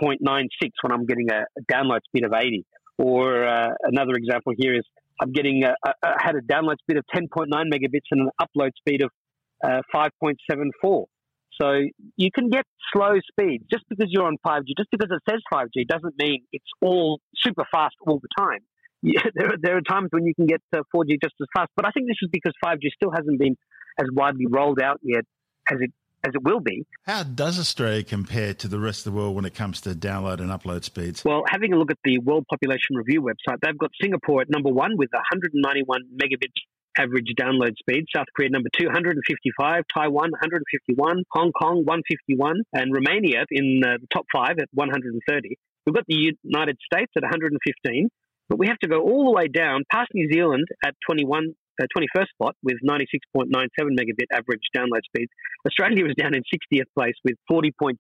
6.96 0.02 0.18
when 0.82 0.92
I'm 0.92 1.06
getting 1.06 1.28
a, 1.30 1.44
a 1.58 1.72
download 1.72 2.00
speed 2.08 2.24
of 2.24 2.32
80. 2.32 2.64
Or 2.98 3.46
uh, 3.46 3.70
another 3.82 4.14
example 4.14 4.52
here 4.56 4.74
is 4.74 4.84
I'm 5.20 5.32
getting 5.32 5.64
a, 5.64 5.74
a, 5.86 5.92
I 6.02 6.16
had 6.20 6.34
a 6.34 6.40
download 6.40 6.76
speed 6.80 6.98
of 6.98 7.04
10.9 7.14 7.48
megabits 7.52 8.08
and 8.10 8.22
an 8.22 8.30
upload 8.40 8.70
speed 8.78 9.02
of 9.02 9.10
uh, 9.64 9.80
5.74. 9.94 11.04
So 11.60 11.72
you 12.16 12.30
can 12.34 12.50
get 12.50 12.64
slow 12.92 13.14
speeds 13.30 13.64
just 13.70 13.84
because 13.88 14.06
you're 14.10 14.26
on 14.26 14.36
5G. 14.44 14.74
Just 14.76 14.90
because 14.90 15.08
it 15.10 15.22
says 15.28 15.40
5G 15.52 15.86
doesn't 15.86 16.14
mean 16.18 16.44
it's 16.52 16.64
all 16.80 17.20
super 17.36 17.64
fast 17.70 17.94
all 18.06 18.20
the 18.20 18.28
time. 18.36 18.60
There, 19.34 19.48
are, 19.48 19.56
there 19.60 19.76
are 19.76 19.82
times 19.82 20.08
when 20.12 20.24
you 20.24 20.34
can 20.34 20.46
get 20.46 20.62
uh, 20.74 20.80
4G 20.94 21.22
just 21.22 21.34
as 21.38 21.46
fast, 21.54 21.68
but 21.76 21.86
I 21.86 21.90
think 21.90 22.08
this 22.08 22.16
is 22.22 22.30
because 22.32 22.54
5G 22.64 22.88
still 22.96 23.10
hasn't 23.10 23.38
been 23.38 23.54
as 24.00 24.06
widely 24.10 24.46
rolled 24.48 24.80
out 24.80 24.98
yet 25.02 25.24
as 25.70 25.76
it 25.80 25.92
as 26.24 26.32
it 26.34 26.42
will 26.42 26.60
be. 26.60 26.84
How 27.06 27.22
does 27.22 27.58
Australia 27.58 28.02
compare 28.02 28.54
to 28.54 28.68
the 28.68 28.78
rest 28.78 29.06
of 29.06 29.12
the 29.12 29.18
world 29.18 29.34
when 29.34 29.44
it 29.44 29.54
comes 29.54 29.80
to 29.82 29.90
download 29.90 30.40
and 30.40 30.50
upload 30.50 30.84
speeds? 30.84 31.24
Well, 31.24 31.44
having 31.48 31.72
a 31.72 31.76
look 31.76 31.90
at 31.90 31.98
the 32.04 32.18
World 32.18 32.46
Population 32.48 32.96
Review 32.96 33.22
website, 33.22 33.58
they've 33.62 33.78
got 33.78 33.90
Singapore 34.00 34.42
at 34.42 34.50
number 34.50 34.70
one 34.70 34.96
with 34.96 35.10
191 35.12 36.00
megabits 36.20 36.60
average 36.96 37.32
download 37.38 37.76
speed. 37.76 38.06
South 38.14 38.26
Korea 38.36 38.50
number 38.50 38.68
255, 38.78 39.82
Taiwan 39.92 40.30
151. 40.30 41.22
Hong 41.30 41.52
Kong 41.52 41.84
151, 41.84 42.62
and 42.72 42.94
Romania 42.94 43.44
in 43.50 43.82
uh, 43.84 43.98
the 44.00 44.06
top 44.12 44.26
five 44.32 44.58
at 44.58 44.68
130. 44.72 45.58
We've 45.86 45.94
got 45.94 46.04
the 46.06 46.34
United 46.42 46.78
States 46.84 47.12
at 47.16 47.22
115, 47.22 48.08
but 48.48 48.58
we 48.58 48.68
have 48.68 48.78
to 48.78 48.88
go 48.88 49.00
all 49.02 49.24
the 49.24 49.32
way 49.32 49.48
down 49.48 49.84
past 49.90 50.10
New 50.14 50.32
Zealand 50.32 50.66
at 50.84 50.94
21. 51.06 51.54
Uh, 51.80 51.86
21st 51.90 52.28
spot 52.34 52.54
with 52.62 52.76
96.97 52.88 53.50
megabit 53.98 54.30
average 54.32 54.62
download 54.76 55.02
speeds. 55.04 55.32
Australia 55.66 56.04
was 56.04 56.14
down 56.14 56.32
in 56.32 56.42
60th 56.42 56.86
place 56.96 57.14
with 57.24 57.34
40.37 57.50 57.98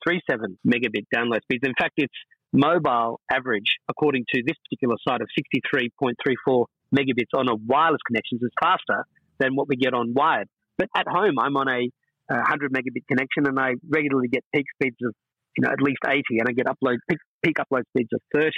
megabit 0.64 1.06
download 1.12 1.42
speeds. 1.42 1.64
In 1.66 1.74
fact, 1.76 1.94
its 1.96 2.14
mobile 2.52 3.20
average, 3.32 3.78
according 3.88 4.24
to 4.32 4.42
this 4.46 4.56
particular 4.64 4.94
site, 5.06 5.20
of 5.20 5.28
63.34 5.74 6.66
megabits 6.94 7.34
on 7.36 7.48
a 7.48 7.56
wireless 7.66 8.00
connection 8.06 8.38
is 8.40 8.50
faster 8.62 9.04
than 9.40 9.56
what 9.56 9.68
we 9.68 9.76
get 9.76 9.92
on 9.92 10.14
wired. 10.14 10.48
But 10.78 10.88
at 10.96 11.06
home, 11.08 11.38
I'm 11.40 11.56
on 11.56 11.68
a 11.68 11.90
100 12.28 12.72
megabit 12.72 13.06
connection, 13.08 13.46
and 13.46 13.58
I 13.58 13.74
regularly 13.88 14.28
get 14.28 14.44
peak 14.54 14.66
speeds 14.76 14.96
of 15.04 15.14
you 15.56 15.62
know 15.64 15.70
at 15.70 15.80
least 15.82 15.98
80, 16.06 16.22
and 16.38 16.48
I 16.48 16.52
get 16.52 16.66
upload 16.66 16.96
peak, 17.08 17.18
peak 17.44 17.56
upload 17.58 17.82
speeds 17.90 18.10
of 18.12 18.20
30. 18.34 18.50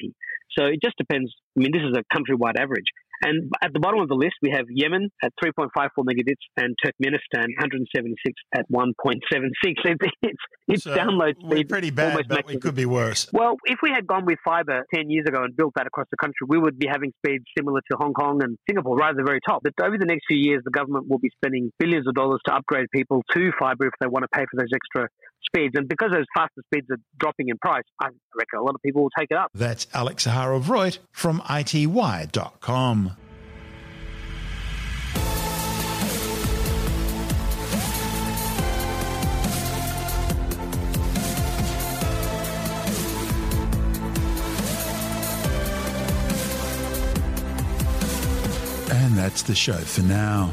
So 0.59 0.66
it 0.66 0.78
just 0.82 0.96
depends. 0.96 1.32
I 1.56 1.61
mean, 1.61 1.70
this 1.72 1.82
is 1.82 1.94
a 1.96 2.02
countrywide 2.16 2.59
average. 2.59 2.87
And 3.22 3.50
at 3.62 3.72
the 3.72 3.80
bottom 3.80 4.00
of 4.00 4.09
the 4.09 4.14
list, 4.14 4.35
we 4.42 4.50
have 4.50 4.66
Yemen 4.68 5.09
at 5.24 5.32
3.54 5.42 5.88
megabits 6.04 6.44
and 6.59 6.76
Turkmenistan 6.85 7.48
176 7.56 8.35
at 8.54 8.66
1.76. 8.70 9.22
It's, 10.22 10.37
it's 10.68 10.85
So 10.85 10.94
download 10.94 11.35
We're 11.42 11.64
pretty 11.64 11.90
bad, 11.90 12.11
almost 12.12 12.28
but 12.28 12.46
we 12.46 12.54
it- 12.56 12.61
could 12.61 12.74
be 12.74 12.85
worse. 12.85 13.26
well, 13.32 13.56
if 13.64 13.78
we 13.82 13.90
had 13.90 14.06
gone 14.06 14.26
with 14.26 14.38
fibre 14.44 14.85
10 14.94 15.09
years 15.09 15.24
ago 15.26 15.44
and 15.44 15.56
built 15.56 15.72
that 15.76 15.87
across 15.87 16.06
the 16.11 16.16
country, 16.18 16.44
we 16.48 16.59
would 16.59 16.78
be 16.78 16.87
having 16.90 17.11
speeds 17.24 17.44
similar 17.56 17.80
to 17.90 17.96
Hong 17.98 18.12
Kong 18.12 18.42
and 18.42 18.59
Singapore 18.68 18.96
right 18.96 19.11
at 19.11 19.16
the 19.16 19.24
very 19.24 19.40
top. 19.48 19.62
But 19.62 19.72
over 19.82 19.96
the 19.96 20.04
next 20.06 20.24
few 20.28 20.37
years, 20.38 20.61
the 20.64 20.70
government 20.70 21.06
will 21.09 21.18
be 21.18 21.30
spending 21.42 21.70
billions 21.78 22.06
of 22.06 22.14
dollars 22.14 22.40
to 22.48 22.54
upgrade 22.54 22.87
people 22.94 23.22
to 23.32 23.50
fibre 23.59 23.87
if 23.87 23.94
they 24.00 24.06
want 24.09 24.24
to 24.24 24.28
pay 24.37 24.44
for 24.50 24.61
those 24.61 24.70
extra 24.74 25.09
speeds. 25.46 25.74
And 25.76 25.88
because 25.88 26.11
those 26.12 26.26
faster 26.37 26.62
speeds 26.66 26.87
are 26.90 26.98
dropping 27.18 27.48
in 27.48 27.59
price, 27.59 27.85
I 28.00 28.06
reckon 28.35 28.59
a 28.59 28.62
lot 28.62 28.74
of 28.74 28.82
people 28.82 29.02
will 29.02 29.11
take 29.18 29.28
it 29.30 29.37
up. 29.37 29.50
That's 29.54 29.87
Alex 29.94 30.26
Zaharov-Reutt 30.26 30.98
from 31.12 31.40
ITWire.com. 31.40 33.16
And 48.88 49.16
that's 49.16 49.42
the 49.42 49.54
show 49.54 49.74
for 49.74 50.02
now. 50.02 50.52